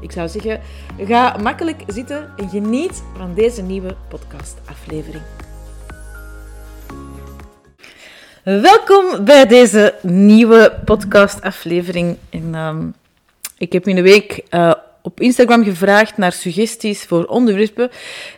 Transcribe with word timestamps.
Ik 0.00 0.12
zou 0.12 0.28
zeggen, 0.28 0.60
ga 0.98 1.36
makkelijk 1.42 1.82
zitten 1.86 2.32
en 2.36 2.48
geniet 2.48 3.02
van 3.16 3.34
deze 3.34 3.62
nieuwe 3.62 3.96
podcastaflevering. 4.08 5.22
Welkom 8.44 9.24
bij 9.24 9.46
deze 9.46 9.94
nieuwe 10.02 10.78
podcastaflevering. 10.84 12.16
En, 12.30 12.54
ehm, 12.54 12.86
ik 13.58 13.72
heb 13.72 13.88
in 13.88 13.94
de 13.94 14.02
week 14.02 14.42
uh, 14.50 14.72
op 15.02 15.20
Instagram 15.20 15.64
gevraagd 15.64 16.16
naar 16.16 16.32
suggesties 16.32 17.04
voor 17.04 17.24
onderwerpen. 17.24 17.90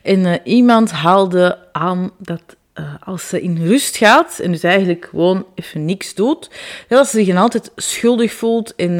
En 0.02 0.18
uh, 0.18 0.34
iemand 0.44 0.90
haalde 0.90 1.58
aan 1.72 2.10
dat 2.18 2.42
uh, 2.74 2.94
als 3.04 3.28
ze 3.28 3.42
in 3.42 3.66
rust 3.66 3.96
gaat 3.96 4.38
en 4.38 4.52
dus 4.52 4.62
eigenlijk 4.62 5.06
gewoon 5.10 5.46
even 5.54 5.84
niks 5.84 6.14
doet, 6.14 6.50
dat 6.88 7.08
ze 7.08 7.24
zich 7.24 7.36
altijd 7.36 7.70
schuldig 7.76 8.32
voelt 8.32 8.74
en 8.74 8.96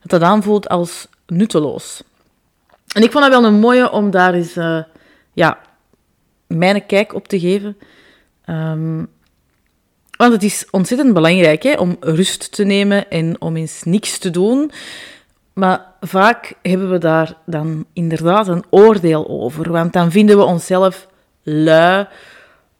dat 0.00 0.10
dat 0.10 0.22
aanvoelt 0.22 0.68
als 0.68 1.06
nutteloos. 1.36 2.02
En 2.94 3.02
ik 3.02 3.12
vond 3.12 3.24
dat 3.24 3.32
wel 3.40 3.44
een 3.44 3.58
mooie 3.58 3.90
om 3.90 4.10
daar 4.10 4.34
eens 4.34 4.56
uh, 4.56 4.82
ja, 5.32 5.58
mijn 6.46 6.86
kijk 6.86 7.14
op 7.14 7.28
te 7.28 7.40
geven. 7.40 7.76
Um, 8.46 9.08
want 10.16 10.32
het 10.32 10.42
is 10.42 10.66
ontzettend 10.70 11.14
belangrijk 11.14 11.62
hè, 11.62 11.72
om 11.72 11.96
rust 12.00 12.52
te 12.52 12.64
nemen 12.64 13.10
en 13.10 13.40
om 13.40 13.56
eens 13.56 13.82
niks 13.82 14.18
te 14.18 14.30
doen. 14.30 14.70
Maar 15.52 15.86
vaak 16.00 16.54
hebben 16.62 16.90
we 16.90 16.98
daar 16.98 17.36
dan 17.46 17.84
inderdaad 17.92 18.48
een 18.48 18.64
oordeel 18.70 19.28
over. 19.28 19.72
Want 19.72 19.92
dan 19.92 20.10
vinden 20.10 20.36
we 20.36 20.44
onszelf 20.44 21.08
lui. 21.42 22.06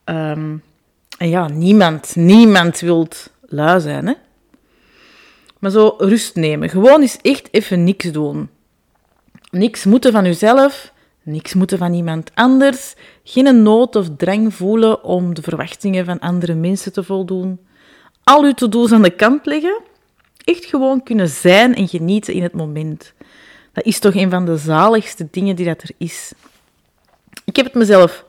Um, 0.05 0.63
en 1.19 1.29
ja, 1.29 1.49
niemand, 1.49 2.17
niemand 2.17 2.81
wil 2.81 3.09
lui 3.41 3.81
zijn. 3.81 4.07
Hè? 4.07 4.15
Maar 5.63 5.71
zo 5.71 5.95
rust 5.99 6.35
nemen. 6.35 6.69
Gewoon 6.69 7.01
eens 7.01 7.19
echt 7.21 7.49
even 7.51 7.85
niks 7.85 8.13
doen. 8.13 8.49
Niks 9.51 9.85
moeten 9.85 10.13
van 10.13 10.25
uzelf, 10.25 10.93
niks 11.23 11.55
moeten 11.55 11.79
van 11.79 11.95
iemand 11.95 12.31
anders. 12.35 12.95
Geen 13.25 13.63
nood 13.63 13.97
of 13.97 14.09
drang 14.17 14.55
voelen 14.55 15.05
om 15.05 15.35
de 15.35 15.43
verwachtingen 15.43 16.05
van 16.05 16.19
andere 16.19 16.55
mensen 16.55 16.93
te 16.93 17.03
voldoen. 17.03 17.61
Al 18.25 18.45
uw 18.45 18.53
to-do's 18.53 18.93
aan 18.93 19.03
de 19.03 19.11
kant 19.11 19.47
leggen. 19.47 19.81
Echt 20.45 20.65
gewoon 20.65 21.03
kunnen 21.03 21.29
zijn 21.29 21.75
en 21.75 21.89
genieten 21.89 22.35
in 22.35 22.43
het 22.43 22.53
moment. 22.53 23.13
Dat 23.73 23.85
is 23.85 23.99
toch 23.99 24.15
een 24.15 24.31
van 24.31 24.45
de 24.45 24.57
zaligste 24.57 25.29
dingen 25.31 25.57
die 25.57 25.67
dat 25.67 25.83
er 25.83 25.91
is. 25.99 26.33
Ik 27.45 27.57
heb 27.57 27.65
het 27.65 27.75
mezelf 27.75 28.25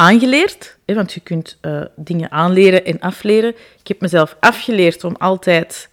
aangeleerd, 0.00 0.76
want 0.84 1.12
je 1.12 1.20
kunt 1.20 1.58
uh, 1.62 1.82
dingen 1.96 2.30
aanleren 2.30 2.84
en 2.84 3.00
afleren. 3.00 3.50
Ik 3.80 3.88
heb 3.88 4.00
mezelf 4.00 4.36
afgeleerd 4.40 5.04
om 5.04 5.16
altijd 5.18 5.88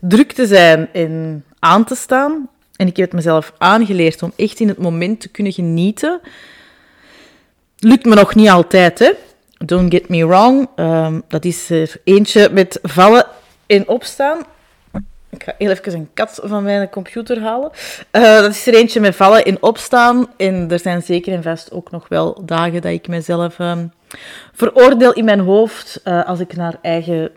druk 0.00 0.32
te 0.32 0.46
zijn 0.46 0.88
en 0.92 1.44
aan 1.58 1.84
te 1.84 1.94
staan. 1.94 2.48
En 2.76 2.86
ik 2.86 2.96
heb 2.96 3.06
het 3.06 3.14
mezelf 3.14 3.52
aangeleerd 3.58 4.22
om 4.22 4.32
echt 4.36 4.60
in 4.60 4.68
het 4.68 4.78
moment 4.78 5.20
te 5.20 5.28
kunnen 5.28 5.52
genieten. 5.52 6.20
Lukt 7.78 8.04
me 8.04 8.14
nog 8.14 8.34
niet 8.34 8.48
altijd, 8.48 8.98
hè. 8.98 9.12
Don't 9.64 9.92
get 9.94 10.08
me 10.08 10.26
wrong. 10.26 10.68
Um, 10.76 11.22
dat 11.28 11.44
is 11.44 11.70
er 11.70 12.00
eentje 12.04 12.48
met 12.52 12.78
vallen 12.82 13.26
en 13.66 13.88
opstaan. 13.88 14.42
Ik 15.38 15.44
ga 15.44 15.54
heel 15.58 15.70
even 15.70 15.94
een 15.94 16.10
kat 16.14 16.40
van 16.42 16.62
mijn 16.62 16.90
computer 16.90 17.40
halen. 17.40 17.70
Uh, 18.12 18.22
dat 18.22 18.50
is 18.50 18.66
er 18.66 18.74
eentje 18.74 19.00
met 19.00 19.16
vallen 19.16 19.44
en 19.44 19.62
opstaan. 19.62 20.26
En 20.36 20.70
er 20.70 20.78
zijn 20.78 21.02
zeker 21.02 21.32
en 21.32 21.42
vast 21.42 21.72
ook 21.72 21.90
nog 21.90 22.08
wel 22.08 22.44
dagen 22.44 22.82
dat 22.82 22.92
ik 22.92 23.08
mezelf 23.08 23.58
um, 23.58 23.92
veroordeel 24.52 25.12
in 25.12 25.24
mijn 25.24 25.40
hoofd 25.40 26.00
uh, 26.04 26.24
als 26.24 26.40
ik 26.40 26.56
naar 26.56 26.78
eigen 26.82 27.30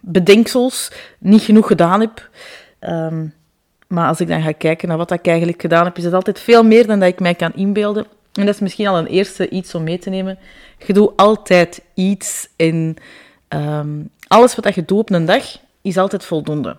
bedenksels 0.00 0.92
niet 1.18 1.42
genoeg 1.42 1.66
gedaan 1.66 2.00
heb. 2.00 2.28
Um, 2.80 3.34
maar 3.86 4.08
als 4.08 4.20
ik 4.20 4.28
dan 4.28 4.42
ga 4.42 4.52
kijken 4.52 4.88
naar 4.88 4.96
wat 4.96 5.10
ik 5.10 5.26
eigenlijk 5.26 5.60
gedaan 5.60 5.84
heb, 5.84 5.96
is 5.96 6.04
het 6.04 6.14
altijd 6.14 6.40
veel 6.40 6.62
meer 6.62 6.86
dan 6.86 6.98
dat 6.98 7.08
ik 7.08 7.20
mij 7.20 7.34
kan 7.34 7.54
inbeelden. 7.54 8.06
En 8.32 8.46
dat 8.46 8.54
is 8.54 8.60
misschien 8.60 8.86
al 8.86 8.98
een 8.98 9.06
eerste 9.06 9.48
iets 9.48 9.74
om 9.74 9.82
mee 9.82 9.98
te 9.98 10.10
nemen. 10.10 10.38
Je 10.86 10.92
doet 10.92 11.12
altijd 11.16 11.82
iets 11.94 12.48
en 12.56 12.96
um, 13.48 14.10
alles 14.26 14.54
wat 14.54 14.74
je 14.74 14.84
doet 14.84 14.98
op 14.98 15.10
een 15.10 15.24
dag 15.24 15.44
is 15.82 15.96
altijd 15.96 16.24
voldoende. 16.24 16.76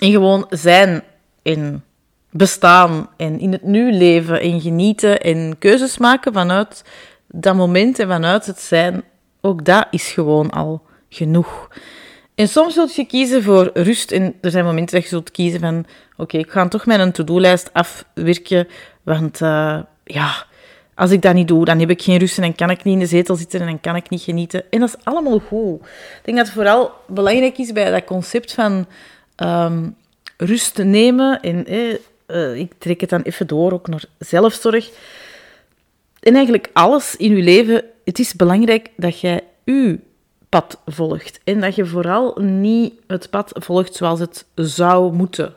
En 0.00 0.10
gewoon 0.10 0.46
zijn 0.48 1.02
en 1.42 1.84
bestaan 2.30 3.08
en 3.16 3.38
in 3.38 3.52
het 3.52 3.62
nu 3.62 3.92
leven 3.92 4.40
en 4.40 4.60
genieten 4.60 5.20
en 5.20 5.58
keuzes 5.58 5.98
maken 5.98 6.32
vanuit 6.32 6.84
dat 7.28 7.54
moment 7.54 7.98
en 7.98 8.08
vanuit 8.08 8.46
het 8.46 8.60
zijn, 8.60 9.04
ook 9.40 9.64
dat 9.64 9.86
is 9.90 10.10
gewoon 10.10 10.50
al 10.50 10.82
genoeg. 11.08 11.68
En 12.34 12.48
soms 12.48 12.74
zult 12.74 12.94
je 12.94 13.04
kiezen 13.04 13.42
voor 13.42 13.70
rust 13.74 14.12
en 14.12 14.34
er 14.40 14.50
zijn 14.50 14.64
momenten 14.64 14.94
dat 14.94 15.02
je 15.02 15.08
zult 15.08 15.30
kiezen 15.30 15.60
van 15.60 15.86
oké, 16.16 16.38
ik 16.38 16.50
ga 16.50 16.68
toch 16.68 16.86
mijn 16.86 17.12
to-do-lijst 17.12 17.70
afwerken, 17.72 18.68
want 19.02 19.40
uh, 19.40 19.78
ja, 20.04 20.46
als 21.02 21.10
ik 21.10 21.22
dat 21.22 21.34
niet 21.34 21.48
doe, 21.48 21.64
dan 21.64 21.78
heb 21.78 21.90
ik 21.90 22.02
geen 22.02 22.18
rust 22.18 22.38
en 22.38 22.54
kan 22.54 22.70
ik 22.70 22.84
niet 22.84 22.94
in 22.94 23.00
de 23.00 23.06
zetel 23.06 23.36
zitten 23.36 23.60
en 23.60 23.66
dan 23.66 23.80
kan 23.80 23.96
ik 23.96 24.10
niet 24.10 24.22
genieten. 24.22 24.70
En 24.70 24.80
dat 24.80 24.88
is 24.88 25.04
allemaal 25.04 25.38
goed. 25.38 25.80
Ik 25.80 26.20
denk 26.24 26.36
dat 26.36 26.46
het 26.46 26.54
vooral 26.54 26.90
belangrijk 27.06 27.58
is 27.58 27.72
bij 27.72 27.90
dat 27.90 28.04
concept 28.04 28.54
van 28.54 28.86
um, 29.36 29.96
rust 30.36 30.78
nemen 30.78 31.40
en 31.40 31.66
eh, 32.26 32.54
ik 32.54 32.72
trek 32.78 33.00
het 33.00 33.10
dan 33.10 33.22
even 33.22 33.46
door 33.46 33.72
ook 33.72 33.88
naar 33.88 34.04
zelfzorg. 34.18 34.90
En 36.20 36.34
eigenlijk 36.34 36.70
alles 36.72 37.16
in 37.16 37.36
je 37.36 37.42
leven, 37.42 37.84
het 38.04 38.18
is 38.18 38.34
belangrijk 38.34 38.90
dat 38.96 39.20
jij 39.20 39.40
je 39.64 39.98
pad 40.48 40.78
volgt. 40.86 41.40
En 41.44 41.60
dat 41.60 41.74
je 41.74 41.86
vooral 41.86 42.38
niet 42.40 42.94
het 43.06 43.30
pad 43.30 43.52
volgt 43.54 43.94
zoals 43.94 44.20
het 44.20 44.44
zou 44.54 45.12
moeten. 45.12 45.54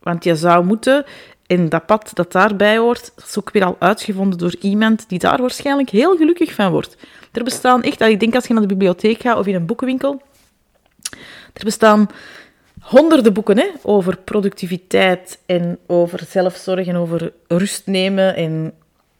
Want 0.00 0.24
je 0.24 0.36
zou 0.36 0.64
moeten, 0.64 1.04
en 1.46 1.68
dat 1.68 1.86
pad 1.86 2.10
dat 2.14 2.32
daarbij 2.32 2.78
hoort, 2.78 3.12
is 3.26 3.38
ook 3.38 3.52
weer 3.52 3.64
al 3.64 3.76
uitgevonden 3.78 4.38
door 4.38 4.54
iemand 4.60 5.08
die 5.08 5.18
daar 5.18 5.40
waarschijnlijk 5.40 5.90
heel 5.90 6.16
gelukkig 6.16 6.52
van 6.52 6.70
wordt. 6.70 6.96
Er 7.32 7.44
bestaan 7.44 7.82
echt, 7.82 8.00
ik 8.00 8.20
denk 8.20 8.34
als 8.34 8.46
je 8.46 8.52
naar 8.52 8.62
de 8.62 8.68
bibliotheek 8.68 9.20
gaat 9.20 9.38
of 9.38 9.46
in 9.46 9.54
een 9.54 9.66
boekenwinkel, 9.66 10.22
er 11.52 11.64
bestaan 11.64 12.08
honderden 12.80 13.32
boeken 13.32 13.58
hè, 13.58 13.66
over 13.82 14.16
productiviteit 14.16 15.38
en 15.46 15.78
over 15.86 16.20
zelfzorg 16.28 16.86
en 16.86 16.96
over 16.96 17.32
rust 17.48 17.86
nemen. 17.86 18.36
En, 18.36 18.72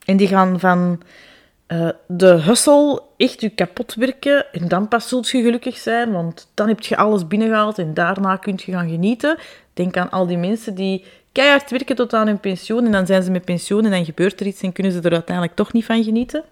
en 0.04 0.16
die 0.16 0.28
gaan 0.28 0.60
van 0.60 1.00
uh, 1.68 1.88
de 2.06 2.26
hustle 2.26 3.02
echt 3.16 3.40
je 3.40 3.48
kapot 3.48 3.94
werken 3.94 4.52
en 4.52 4.68
dan 4.68 4.88
pas 4.88 5.08
zult 5.08 5.28
je 5.28 5.42
gelukkig 5.42 5.76
zijn, 5.76 6.12
want 6.12 6.50
dan 6.54 6.68
heb 6.68 6.80
je 6.80 6.96
alles 6.96 7.26
binnengehaald 7.26 7.78
en 7.78 7.94
daarna 7.94 8.36
kun 8.36 8.60
je 8.64 8.72
gaan 8.72 8.88
genieten. 8.88 9.38
Denk 9.72 9.96
aan 9.96 10.10
al 10.10 10.26
die 10.26 10.36
mensen 10.36 10.74
die 10.74 11.04
keihard 11.32 11.70
werken 11.70 11.96
tot 11.96 12.14
aan 12.14 12.26
hun 12.26 12.40
pensioen 12.40 12.84
en 12.84 12.92
dan 12.92 13.06
zijn 13.06 13.22
ze 13.22 13.30
met 13.30 13.44
pensioen 13.44 13.84
en 13.84 13.90
dan 13.90 14.04
gebeurt 14.04 14.40
er 14.40 14.46
iets 14.46 14.62
en 14.62 14.72
kunnen 14.72 14.92
ze 14.92 15.00
er 15.00 15.12
uiteindelijk 15.12 15.56
toch 15.56 15.72
niet 15.72 15.84
van 15.84 16.04
genieten. 16.04 16.44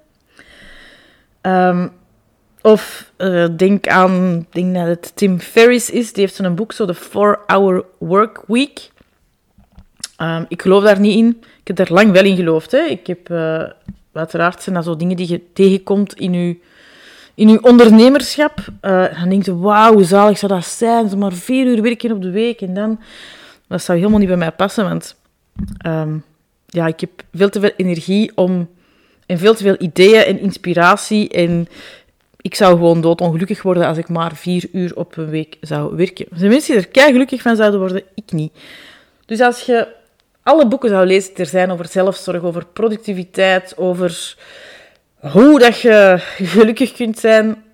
Um, 1.42 1.92
of 2.62 3.12
uh, 3.18 3.46
denk 3.56 3.88
aan, 3.88 4.46
denk 4.50 4.74
dat 4.74 4.86
het 4.86 5.12
Tim 5.14 5.40
Ferriss 5.40 5.90
is, 5.90 6.12
die 6.12 6.22
heeft 6.22 6.34
zo'n 6.34 6.54
boek, 6.54 6.72
zo 6.72 6.86
de 6.86 6.96
4-Hour 6.96 7.84
Work 7.98 8.42
Week. 8.46 8.90
Um, 10.18 10.44
ik 10.48 10.62
geloof 10.62 10.84
daar 10.84 11.00
niet 11.00 11.16
in. 11.16 11.42
Ik 11.60 11.66
heb 11.66 11.76
daar 11.76 11.92
lang 11.92 12.12
wel 12.12 12.24
in 12.24 12.36
geloofd. 12.36 12.70
Hè. 12.70 12.80
Ik 12.80 13.06
heb, 13.06 13.28
uh, 13.28 13.64
uiteraard 14.12 14.62
zijn 14.62 14.74
dat 14.74 14.84
zo 14.84 14.96
dingen 14.96 15.16
die 15.16 15.28
je 15.28 15.52
tegenkomt 15.52 16.14
in 16.14 16.32
je, 16.32 16.56
in 17.34 17.48
uw 17.48 17.58
ondernemerschap. 17.58 18.58
Uh, 18.82 19.19
dan 19.20 19.28
denk 19.28 19.44
je, 19.44 19.56
wauw, 19.56 19.92
hoe 19.92 20.04
zalig 20.04 20.38
zou 20.38 20.52
dat 20.52 20.64
zijn? 20.64 21.08
Zo 21.08 21.16
maar 21.16 21.32
vier 21.32 21.66
uur 21.66 21.82
werken 21.82 22.12
op 22.12 22.22
de 22.22 22.31
week 22.31 22.60
en 22.60 22.75
dan... 22.75 23.00
Dat 23.69 23.82
zou 23.82 23.98
helemaal 23.98 24.19
niet 24.19 24.28
bij 24.28 24.37
mij 24.37 24.52
passen, 24.52 24.84
want 24.84 25.16
um, 25.87 26.25
ja, 26.66 26.87
ik 26.87 27.00
heb 27.00 27.10
veel 27.32 27.48
te 27.48 27.60
veel 27.60 27.72
energie 27.76 28.32
om... 28.34 28.69
En 29.26 29.38
veel 29.38 29.54
te 29.54 29.62
veel 29.62 29.76
ideeën 29.78 30.25
en 30.25 30.40
inspiratie 30.40 31.28
en 31.28 31.69
ik 32.40 32.54
zou 32.54 32.72
gewoon 32.72 33.00
doodongelukkig 33.00 33.62
worden 33.62 33.87
als 33.87 33.98
ik 33.98 34.08
maar 34.08 34.37
vier 34.37 34.69
uur 34.72 34.96
op 34.96 35.16
een 35.16 35.28
week 35.28 35.56
zou 35.60 35.96
werken. 35.96 36.26
Er 36.31 36.38
zijn 36.38 36.50
mensen 36.50 36.75
die 36.75 36.84
er 36.84 36.90
kei 36.90 37.12
gelukkig 37.12 37.42
van 37.42 37.56
zouden 37.56 37.81
worden, 37.81 38.02
ik 38.14 38.32
niet. 38.32 38.52
Dus 39.26 39.40
als 39.40 39.60
je 39.60 39.88
alle 40.42 40.66
boeken 40.66 40.88
zou 40.88 41.06
lezen 41.06 41.34
die 41.34 41.44
er 41.44 41.50
zijn 41.50 41.70
over 41.70 41.88
zelfzorg, 41.88 42.42
over 42.42 42.66
productiviteit, 42.66 43.76
over 43.76 44.36
hoe 45.18 45.58
dat 45.58 45.80
je 45.80 46.16
gelukkig 46.36 46.92
kunt 46.92 47.18
zijn. 47.18 47.64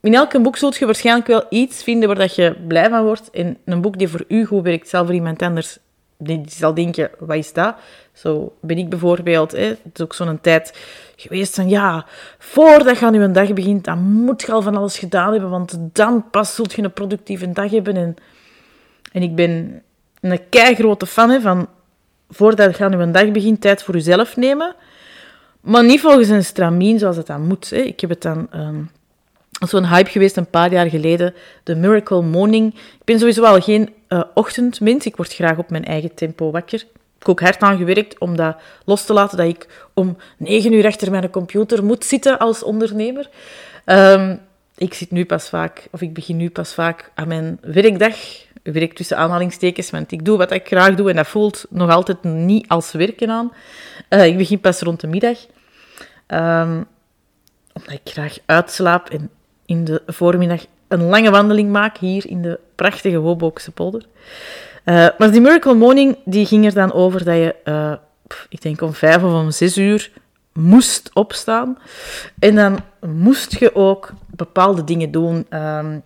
In 0.00 0.14
elk 0.14 0.42
boek 0.42 0.56
zult 0.56 0.76
je 0.76 0.86
waarschijnlijk 0.86 1.26
wel 1.26 1.44
iets 1.48 1.82
vinden 1.82 2.08
waar 2.08 2.18
dat 2.18 2.34
je 2.34 2.56
blij 2.68 2.88
van 2.88 3.04
wordt. 3.04 3.30
En 3.30 3.58
een 3.64 3.80
boek 3.80 3.98
die 3.98 4.08
voor 4.08 4.24
u 4.28 4.44
goed 4.44 4.62
werkt, 4.62 4.88
zal 4.88 5.04
voor 5.04 5.14
iemand 5.14 5.42
anders 5.42 5.78
die 6.22 6.42
zal 6.48 6.74
denken, 6.74 7.10
wat 7.18 7.36
is 7.36 7.52
dat? 7.52 7.74
Zo 8.12 8.56
ben 8.60 8.78
ik 8.78 8.88
bijvoorbeeld, 8.88 9.52
hè, 9.52 9.64
het 9.64 9.78
is 9.94 10.00
ook 10.00 10.14
zo'n 10.14 10.40
tijd 10.40 10.78
geweest 11.16 11.54
van, 11.54 11.68
ja, 11.68 12.06
voordat 12.38 12.98
je 12.98 13.06
aan 13.06 13.14
je 13.14 13.30
dag 13.30 13.52
begint, 13.52 13.84
dan 13.84 13.98
moet 13.98 14.42
je 14.42 14.52
al 14.52 14.62
van 14.62 14.76
alles 14.76 14.98
gedaan 14.98 15.32
hebben, 15.32 15.50
want 15.50 15.78
dan 15.92 16.30
pas 16.30 16.54
zult 16.54 16.72
je 16.72 16.82
een 16.82 16.92
productieve 16.92 17.52
dag 17.52 17.70
hebben. 17.70 17.96
En, 17.96 18.16
en 19.12 19.22
ik 19.22 19.34
ben 19.34 19.82
een 20.20 20.48
keigrote 20.48 21.06
fan 21.06 21.30
hè, 21.30 21.40
van, 21.40 21.68
voordat 22.30 22.76
je 22.76 22.84
aan 22.84 22.98
je 22.98 23.10
dag 23.10 23.30
begint, 23.30 23.60
tijd 23.60 23.82
voor 23.82 23.94
jezelf 23.94 24.36
nemen. 24.36 24.74
Maar 25.60 25.84
niet 25.84 26.00
volgens 26.00 26.28
een 26.28 26.44
stramien 26.44 26.98
zoals 26.98 27.16
het 27.16 27.26
dan 27.26 27.46
moet. 27.46 27.70
Hè. 27.70 27.76
Ik 27.76 28.00
heb 28.00 28.10
het 28.10 28.22
dan... 28.22 28.48
Um, 28.54 28.90
zo'n 29.68 29.86
hype 29.86 30.10
geweest 30.10 30.36
een 30.36 30.50
paar 30.50 30.72
jaar 30.72 30.86
geleden, 30.86 31.34
de 31.62 31.74
Miracle 31.74 32.22
Morning. 32.22 32.74
Ik 32.74 33.04
ben 33.04 33.18
sowieso 33.18 33.42
al 33.42 33.60
geen 33.60 33.94
uh, 34.08 34.22
ochtendmens. 34.34 35.06
Ik 35.06 35.16
word 35.16 35.34
graag 35.34 35.58
op 35.58 35.70
mijn 35.70 35.84
eigen 35.84 36.14
tempo 36.14 36.50
wakker. 36.50 36.80
Ik 36.80 36.86
heb 37.18 37.28
ook 37.28 37.40
hard 37.40 37.60
aan 37.60 37.76
gewerkt 37.76 38.18
om 38.18 38.36
dat 38.36 38.56
los 38.84 39.04
te 39.04 39.12
laten, 39.12 39.36
dat 39.36 39.46
ik 39.46 39.88
om 39.94 40.16
negen 40.36 40.72
uur 40.72 40.86
achter 40.86 41.10
mijn 41.10 41.30
computer 41.30 41.84
moet 41.84 42.04
zitten 42.04 42.38
als 42.38 42.62
ondernemer. 42.62 43.28
Um, 43.86 44.40
ik 44.76 44.94
zit 44.94 45.10
nu 45.10 45.24
pas 45.24 45.48
vaak, 45.48 45.88
of 45.90 46.00
ik 46.00 46.14
begin 46.14 46.36
nu 46.36 46.50
pas 46.50 46.74
vaak 46.74 47.10
aan 47.14 47.28
mijn 47.28 47.58
werkdag. 47.60 48.16
Werk 48.62 48.94
tussen 48.94 49.16
aanhalingstekens, 49.16 49.90
want 49.90 50.12
ik 50.12 50.24
doe 50.24 50.38
wat 50.38 50.52
ik 50.52 50.66
graag 50.66 50.94
doe 50.94 51.10
en 51.10 51.16
dat 51.16 51.26
voelt 51.26 51.66
nog 51.68 51.90
altijd 51.90 52.22
niet 52.22 52.68
als 52.68 52.92
werken 52.92 53.30
aan. 53.30 53.52
Uh, 54.10 54.26
ik 54.26 54.36
begin 54.36 54.60
pas 54.60 54.80
rond 54.80 55.00
de 55.00 55.06
middag. 55.06 55.38
Um, 56.26 56.86
omdat 57.72 57.92
ik 57.92 58.00
graag 58.04 58.38
uitslaap 58.46 59.08
en 59.08 59.30
in 59.66 59.84
de 59.84 60.02
voormiddag 60.06 60.64
een 60.88 61.02
lange 61.02 61.30
wandeling 61.30 61.70
maak 61.70 61.96
hier 61.96 62.26
in 62.26 62.42
de 62.42 62.58
prachtige 62.74 63.18
Wobookse 63.18 63.70
polder. 63.70 64.02
Uh, 64.84 65.08
maar 65.18 65.30
die 65.30 65.40
Miracle 65.40 65.74
Morning 65.74 66.16
die 66.24 66.46
ging 66.46 66.64
er 66.64 66.74
dan 66.74 66.92
over 66.92 67.24
dat 67.24 67.36
je, 67.36 67.54
uh, 67.64 67.92
ik 68.48 68.62
denk 68.62 68.80
om 68.80 68.92
vijf 68.92 69.22
of 69.22 69.32
om 69.32 69.50
zes 69.50 69.78
uur, 69.78 70.10
moest 70.52 71.10
opstaan. 71.14 71.78
En 72.38 72.54
dan 72.54 72.78
moest 73.00 73.58
je 73.58 73.74
ook 73.74 74.12
bepaalde 74.30 74.84
dingen 74.84 75.10
doen. 75.10 75.46
Um, 75.50 76.02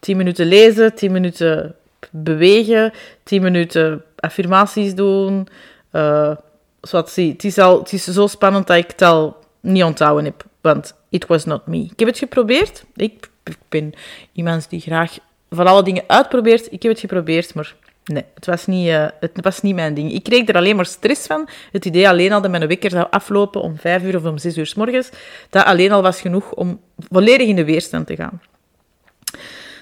tien 0.00 0.16
minuten 0.16 0.46
lezen, 0.46 0.94
tien 0.94 1.12
minuten 1.12 1.74
bewegen, 2.10 2.92
tien 3.22 3.42
minuten 3.42 4.04
affirmaties 4.16 4.94
doen. 4.94 5.48
Uh, 5.92 6.36
zoals 6.80 7.14
zie, 7.14 7.32
het, 7.32 7.44
is 7.44 7.58
al, 7.58 7.78
het 7.78 7.92
is 7.92 8.04
zo 8.04 8.26
spannend 8.26 8.66
dat 8.66 8.76
ik 8.76 8.90
het 8.90 9.02
al 9.02 9.36
niet 9.60 9.82
onthouden 9.82 10.24
heb. 10.24 10.44
Want 10.60 10.94
it 11.08 11.26
was 11.26 11.44
not 11.44 11.66
me. 11.66 11.78
Ik 11.78 11.98
heb 11.98 12.08
het 12.08 12.18
geprobeerd. 12.18 12.84
Ik, 12.96 13.28
ben 13.68 13.92
iemand 14.32 14.70
die 14.70 14.80
graag 14.80 15.18
van 15.50 15.66
alle 15.66 15.82
dingen 15.82 16.04
uitprobeert. 16.06 16.72
Ik 16.72 16.82
heb 16.82 16.92
het 16.92 17.00
geprobeerd, 17.00 17.54
maar 17.54 17.74
nee, 18.04 18.24
het 18.34 18.46
was 18.46 18.66
niet, 18.66 18.88
uh, 18.88 19.06
het 19.20 19.40
was 19.42 19.62
niet 19.62 19.74
mijn 19.74 19.94
ding. 19.94 20.12
Ik 20.12 20.22
kreeg 20.22 20.48
er 20.48 20.56
alleen 20.56 20.76
maar 20.76 20.86
stress 20.86 21.26
van. 21.26 21.48
Het 21.72 21.84
idee 21.84 22.08
alleen 22.08 22.32
al 22.32 22.40
dat 22.40 22.50
mijn 22.50 22.66
wekker 22.66 22.90
zou 22.90 23.06
aflopen 23.10 23.60
om 23.60 23.78
vijf 23.78 24.02
uur 24.02 24.16
of 24.16 24.24
om 24.24 24.38
zes 24.38 24.56
uur 24.56 24.66
s 24.66 24.74
morgens, 24.74 25.10
dat 25.50 25.64
alleen 25.64 25.92
al 25.92 26.02
was 26.02 26.20
genoeg 26.20 26.52
om 26.52 26.80
volledig 26.96 27.48
in 27.48 27.56
de 27.56 27.64
weerstand 27.64 28.06
te 28.06 28.16
gaan. 28.16 28.40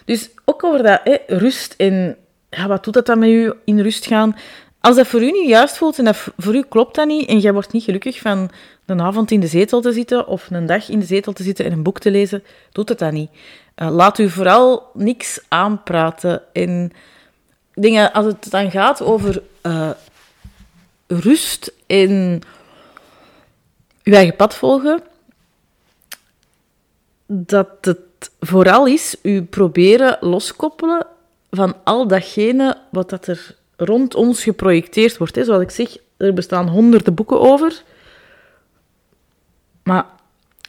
Dus 0.09 0.31
ook 0.45 0.65
over 0.65 0.83
dat 0.83 1.01
hè, 1.05 1.17
rust 1.27 1.75
en 1.77 2.17
ja, 2.51 2.67
wat 2.67 2.85
doet 2.85 2.95
dat 2.95 3.07
dan 3.07 3.19
met 3.19 3.29
u 3.29 3.53
in 3.65 3.81
rust 3.81 4.07
gaan? 4.07 4.37
Als 4.81 4.97
dat 4.97 5.07
voor 5.07 5.23
u 5.23 5.31
niet 5.31 5.49
juist 5.49 5.77
voelt 5.77 5.99
en 5.99 6.05
dat 6.05 6.17
voor 6.37 6.55
u 6.55 6.63
klopt 6.69 6.95
dat 6.95 7.07
niet 7.07 7.29
en 7.29 7.39
jij 7.39 7.53
wordt 7.53 7.73
niet 7.73 7.85
gelukkig 7.85 8.19
van 8.19 8.51
een 8.87 9.01
avond 9.01 9.31
in 9.31 9.41
de 9.41 9.47
zetel 9.47 9.81
te 9.81 9.93
zitten 9.93 10.27
of 10.27 10.51
een 10.51 10.67
dag 10.67 10.89
in 10.89 10.99
de 10.99 11.07
zetel 11.07 11.33
te 11.33 11.43
zitten 11.43 11.65
en 11.65 11.73
een 11.73 11.83
boek 11.83 11.99
te 11.99 12.11
lezen, 12.11 12.45
doet 12.73 12.89
het 12.89 12.99
dat 12.99 13.13
niet. 13.13 13.31
Uh, 13.77 13.91
laat 13.91 14.19
u 14.19 14.31
vooral 14.31 14.91
niks 14.95 15.41
aanpraten. 15.49 16.43
En 16.53 16.93
dingen, 17.75 18.13
als 18.13 18.27
het 18.27 18.51
dan 18.51 18.71
gaat 18.71 19.03
over 19.03 19.43
uh, 19.63 19.91
rust 21.07 21.73
en 21.87 22.41
uw 24.03 24.13
eigen 24.13 24.37
pad 24.37 24.55
volgen, 24.55 25.03
dat 27.31 27.69
het 27.81 27.99
vooral 28.41 28.87
is 28.87 29.17
u 29.23 29.43
proberen 29.43 30.17
loskoppelen 30.21 31.07
van 31.51 31.75
al 31.85 32.07
datgene 32.07 32.77
wat 32.91 33.11
dat 33.11 33.27
er 33.27 33.57
rond 33.77 34.15
ons 34.15 34.43
geprojecteerd 34.43 35.17
wordt. 35.17 35.35
Hè. 35.35 35.45
Zoals 35.45 35.63
ik 35.63 35.71
zeg, 35.71 35.97
er 36.17 36.35
bestaan 36.35 36.69
honderden 36.69 37.15
boeken 37.15 37.41
over. 37.41 37.83
Maar 39.83 40.07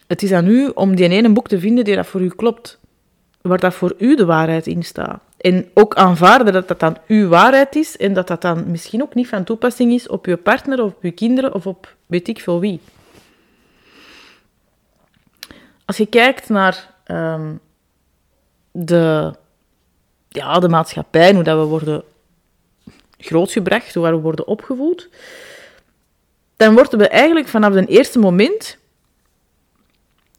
het 0.07 0.23
is 0.23 0.31
aan 0.31 0.47
u 0.47 0.71
om 0.73 0.95
die 0.95 1.09
ene 1.09 1.29
boek 1.29 1.47
te 1.47 1.59
vinden 1.59 1.83
die 1.83 1.95
dat 1.95 2.07
voor 2.07 2.21
u 2.21 2.29
klopt. 2.29 2.79
Waar 3.41 3.59
dat 3.59 3.73
voor 3.73 3.93
u 3.97 4.15
de 4.15 4.25
waarheid 4.25 4.67
in 4.67 4.83
staat. 4.83 5.19
En 5.37 5.69
ook 5.73 5.95
aanvaarden 5.95 6.53
dat 6.53 6.67
dat 6.67 6.79
dan 6.79 6.97
uw 7.07 7.27
waarheid 7.27 7.75
is 7.75 7.97
en 7.97 8.13
dat 8.13 8.27
dat 8.27 8.41
dan 8.41 8.71
misschien 8.71 9.01
ook 9.01 9.15
niet 9.15 9.27
van 9.27 9.43
toepassing 9.43 9.93
is 9.93 10.07
op 10.07 10.25
uw 10.25 10.37
partner 10.37 10.83
of 10.83 10.91
op 10.91 11.01
uw 11.03 11.13
kinderen 11.13 11.53
of 11.53 11.67
op 11.67 11.95
weet 12.05 12.27
ik 12.27 12.39
veel 12.39 12.59
wie. 12.59 12.79
Als 15.89 15.97
je 15.97 16.05
kijkt 16.05 16.49
naar 16.49 16.93
um, 17.07 17.59
de, 18.71 19.33
ja, 20.27 20.59
de 20.59 20.69
maatschappij, 20.69 21.33
hoe 21.33 21.43
dat 21.43 21.59
we 21.59 21.65
worden 21.65 22.03
grootgebracht, 23.17 23.93
hoe 23.93 24.09
we 24.09 24.15
worden 24.15 24.47
opgevoed, 24.47 25.09
dan 26.55 26.73
worden 26.73 26.99
we 26.99 27.07
eigenlijk 27.07 27.47
vanaf 27.47 27.73
het 27.73 27.89
eerste 27.89 28.19
moment 28.19 28.77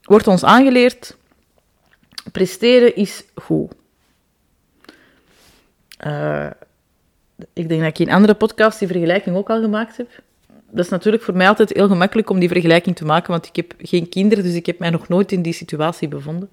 wordt 0.03 0.27
ons 0.27 0.45
aangeleerd, 0.45 1.17
presteren 2.33 2.95
is 2.97 3.25
goed. 3.35 3.73
Uh, 6.07 6.51
ik 7.53 7.69
denk 7.69 7.81
dat 7.81 7.91
ik 7.91 7.99
in 7.99 8.13
andere 8.13 8.35
podcasts 8.35 8.79
die 8.79 8.89
vergelijking 8.89 9.37
ook 9.37 9.51
al 9.51 9.61
gemaakt 9.61 9.97
heb. 9.97 10.23
Dat 10.71 10.85
is 10.85 10.91
natuurlijk 10.91 11.23
voor 11.23 11.37
mij 11.37 11.49
altijd 11.49 11.73
heel 11.73 11.89
gemakkelijk 11.89 12.31
om 12.31 12.39
die 12.39 12.49
vergelijking 12.49 12.97
te 12.97 13.05
maken, 13.05 13.31
want 13.31 13.47
ik 13.47 13.57
heb 13.57 13.73
geen 13.79 14.09
kinderen, 14.09 14.45
dus 14.45 14.55
ik 14.55 14.67
heb 14.67 14.79
mij 14.79 14.91
nog 14.91 15.09
nooit 15.09 15.33
in 15.33 15.43
die 15.43 15.53
situatie 15.53 16.09
bevonden. 16.09 16.49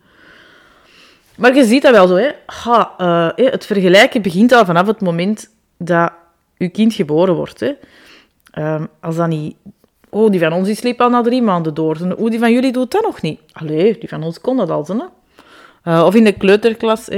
Maar 1.38 1.56
je 1.56 1.66
ziet 1.66 1.82
dat 1.82 1.92
wel 1.92 2.08
zo, 2.08 2.16
hè. 2.16 2.30
Ha, 2.46 2.94
uh, 2.98 3.52
het 3.52 3.66
vergelijken 3.66 4.22
begint 4.22 4.52
al 4.52 4.66
vanaf 4.66 4.88
het 4.88 5.02
moment 5.02 5.50
dat 5.78 6.12
je 6.58 6.70
kind 6.70 6.94
geboren 6.94 7.36
wordt. 7.36 7.60
Hè. 7.60 7.72
Uh, 8.54 8.84
als 9.00 9.16
dat 9.16 9.28
niet 9.28 9.56
Oh, 10.10 10.32
die 10.32 10.40
van 10.40 10.54
ons 10.54 10.68
die 10.68 10.76
sliep 10.76 11.02
al 11.02 11.10
na 11.10 11.22
drie 11.22 11.42
maanden 11.42 11.74
door. 11.74 11.98
Hoe 12.18 12.30
die 12.30 12.40
van 12.40 12.52
jullie 12.52 12.72
doet 12.72 12.92
dat 12.92 13.04
nog 13.04 13.22
niet? 13.22 13.40
Allee, 13.52 13.98
die 14.00 14.10
van 14.10 14.24
ons 14.24 14.42
kon 14.42 14.58
dat 14.58 14.70
al. 14.70 14.86
Hè? 14.86 14.96
Uh, 15.92 16.06
of 16.06 16.16
in 16.16 16.24
de 16.24 16.32
kleuterklas, 16.32 17.10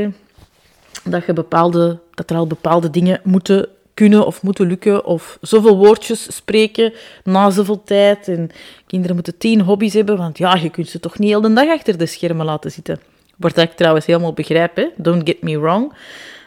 dat, 1.03 1.25
je 1.25 1.33
bepaalde, 1.33 1.99
dat 2.13 2.29
er 2.29 2.35
al 2.35 2.47
bepaalde 2.47 2.89
dingen 2.89 3.19
moeten 3.23 3.67
kunnen 3.99 4.25
of 4.25 4.43
moeten 4.43 4.67
lukken. 4.67 5.05
Of 5.05 5.37
zoveel 5.41 5.77
woordjes 5.77 6.35
spreken 6.35 6.93
na 7.23 7.49
zoveel 7.49 7.83
tijd. 7.83 8.27
En 8.27 8.49
kinderen 8.87 9.15
moeten 9.15 9.37
tien 9.37 9.61
hobby's 9.61 9.93
hebben, 9.93 10.17
want 10.17 10.37
ja, 10.37 10.55
je 10.55 10.69
kunt 10.69 10.89
ze 10.89 10.99
toch 10.99 11.19
niet 11.19 11.29
heel 11.29 11.41
de 11.41 11.53
dag 11.53 11.67
achter 11.67 11.97
de 11.97 12.05
schermen 12.05 12.45
laten 12.45 12.71
zitten. 12.71 12.99
Wat 13.37 13.57
ik 13.57 13.71
trouwens 13.71 14.05
helemaal 14.05 14.33
begrijp, 14.33 14.75
hè? 14.75 14.87
don't 14.95 15.21
get 15.29 15.41
me 15.41 15.59
wrong. 15.59 15.93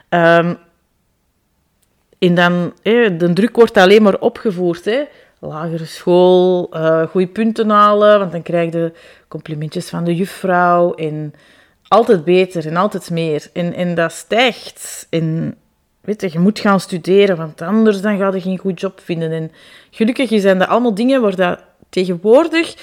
Um, 0.09 0.59
en 2.19 2.35
dan, 2.35 2.73
de 2.83 3.31
druk 3.35 3.57
wordt 3.57 3.77
alleen 3.77 4.03
maar 4.03 4.19
opgevoerd. 4.19 4.85
Hè? 4.85 5.05
lagere 5.39 5.85
school, 5.85 6.71
uh, 6.77 7.07
goede 7.07 7.27
punten 7.27 7.71
halen, 7.71 8.19
want 8.19 8.33
dan 8.33 8.43
krijg 8.43 8.73
je 8.73 8.93
complimentjes 9.29 9.89
van 9.89 10.05
de 10.05 10.15
juffrouw 10.15 10.95
en 10.95 11.35
altijd 11.89 12.25
beter 12.25 12.67
en 12.67 12.77
altijd 12.77 13.11
meer. 13.11 13.51
En, 13.53 13.75
en 13.75 13.95
dat 13.95 14.13
stijgt. 14.13 15.07
En 15.11 15.57
weet 16.03 16.33
je, 16.33 16.39
moet 16.39 16.61
gaan 16.61 16.81
studeren, 16.81 17.37
want 17.37 17.63
anders 17.63 18.01
dan 18.01 18.19
ga 18.19 18.35
je 18.35 18.41
geen 18.41 18.59
goed 18.59 18.81
job 18.81 19.01
vinden. 19.01 19.33
En 19.33 19.53
gelukkig 19.91 20.41
zijn 20.41 20.59
dat 20.59 20.69
allemaal 20.69 20.95
dingen 20.95 21.21
waar 21.21 21.37
dat 21.37 21.59
tegenwoordig 21.89 22.75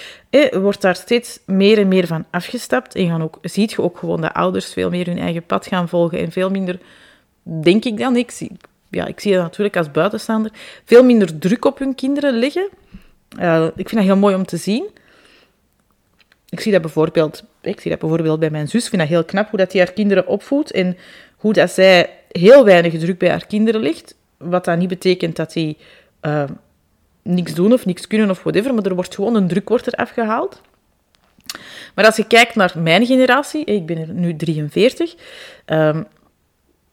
wordt 0.51 0.81
daar 0.81 0.95
steeds 0.95 1.39
meer 1.45 1.77
en 1.77 1.87
meer 1.87 2.07
van 2.07 2.25
afgestapt. 2.31 2.95
En 2.95 3.07
gaan 3.07 3.23
ook, 3.23 3.37
ziet 3.41 3.71
je 3.71 3.81
ook 3.81 3.97
gewoon 3.97 4.21
dat 4.21 4.33
ouders 4.33 4.73
veel 4.73 4.89
meer 4.89 5.05
hun 5.05 5.19
eigen 5.19 5.43
pad 5.43 5.67
gaan 5.67 5.89
volgen 5.89 6.19
en 6.19 6.31
veel 6.31 6.49
minder, 6.49 6.79
denk 7.43 7.85
ik 7.85 7.97
dan, 7.97 8.15
ik 8.15 8.31
zie, 8.31 8.51
ja, 8.89 9.05
ik 9.05 9.19
zie 9.19 9.33
dat 9.33 9.41
natuurlijk 9.41 9.77
als 9.77 9.91
buitenstaander, 9.91 10.51
veel 10.85 11.03
minder 11.03 11.39
druk 11.39 11.65
op 11.65 11.79
hun 11.79 11.95
kinderen 11.95 12.39
leggen. 12.39 12.69
Uh, 13.39 13.65
ik 13.65 13.89
vind 13.89 13.91
dat 13.91 14.03
heel 14.03 14.17
mooi 14.17 14.35
om 14.35 14.45
te 14.45 14.57
zien. 14.57 14.89
Ik 16.49 16.59
zie 16.59 16.71
dat 16.71 16.81
bijvoorbeeld, 16.81 17.43
ik 17.61 17.79
zie 17.79 17.91
dat 17.91 17.99
bijvoorbeeld 17.99 18.39
bij 18.39 18.49
mijn 18.49 18.67
zus. 18.67 18.83
Ik 18.83 18.89
vind 18.89 19.01
dat 19.01 19.11
heel 19.11 19.23
knap 19.23 19.49
hoe 19.49 19.59
dat 19.59 19.71
die 19.71 19.81
haar 19.81 19.93
kinderen 19.93 20.27
opvoedt 20.27 20.71
en 20.71 20.97
hoe 21.35 21.53
dat 21.53 21.71
zij 21.71 22.18
heel 22.31 22.65
weinig 22.65 22.99
druk 22.99 23.17
bij 23.17 23.29
haar 23.29 23.45
kinderen 23.45 23.81
legt. 23.81 24.15
Wat 24.37 24.65
dat 24.65 24.77
niet 24.77 24.89
betekent 24.89 25.35
dat 25.35 25.53
die 25.53 25.77
uh, 26.21 26.43
niks 27.21 27.53
doen 27.53 27.73
of 27.73 27.85
niks 27.85 28.07
kunnen 28.07 28.29
of 28.29 28.43
whatever, 28.43 28.73
maar 28.73 28.83
er 28.83 28.95
wordt 28.95 29.15
gewoon 29.15 29.35
een 29.35 29.47
druk 29.47 29.69
wordt 29.69 29.87
er 29.87 29.93
afgehaald. 29.93 30.61
Maar 31.95 32.05
als 32.05 32.15
je 32.15 32.27
kijkt 32.27 32.55
naar 32.55 32.73
mijn 32.77 33.05
generatie, 33.05 33.65
ik 33.65 33.85
ben 33.85 33.97
er 33.97 34.13
nu 34.13 34.35
43, 34.35 35.15
um, 35.65 36.07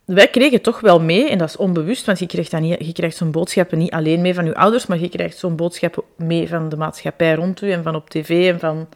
wij 0.04 0.28
kregen 0.28 0.60
toch 0.60 0.80
wel 0.80 1.00
mee, 1.00 1.30
en 1.30 1.38
dat 1.38 1.48
is 1.48 1.56
onbewust, 1.56 2.06
want 2.06 2.18
je 2.18 2.26
krijgt, 2.26 2.50
dan 2.50 2.62
niet, 2.62 2.86
je 2.86 2.92
krijgt 2.92 3.16
zo'n 3.16 3.30
boodschappen 3.30 3.78
niet 3.78 3.90
alleen 3.90 4.20
mee 4.20 4.34
van 4.34 4.44
je 4.44 4.54
ouders, 4.54 4.86
maar 4.86 4.98
je 4.98 5.08
krijgt 5.08 5.38
zo'n 5.38 5.56
boodschappen 5.56 6.02
mee 6.16 6.48
van 6.48 6.68
de 6.68 6.76
maatschappij 6.76 7.34
rond 7.34 7.62
u 7.62 7.70
en 7.70 7.82
van 7.82 7.94
op 7.94 8.10
tv 8.10 8.52
en 8.52 8.58
van 8.58 8.88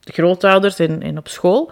de 0.00 0.12
grootouders 0.12 0.78
en, 0.78 1.18
op 1.18 1.28
school. 1.28 1.70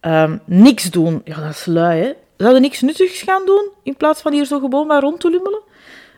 Um, 0.00 0.40
niks 0.44 0.90
doen, 0.90 1.20
ja, 1.24 1.40
dat 1.40 1.50
is 1.50 1.66
lui, 1.66 2.00
hè. 2.00 2.12
Zouden 2.40 2.62
niks 2.62 2.80
nuttigs 2.80 3.22
gaan 3.22 3.46
doen, 3.46 3.68
in 3.82 3.96
plaats 3.96 4.20
van 4.20 4.32
hier 4.32 4.44
zo 4.44 4.58
gewoon 4.58 4.86
maar 4.86 5.00
rond 5.00 5.20
te 5.20 5.30
lummelen? 5.30 5.60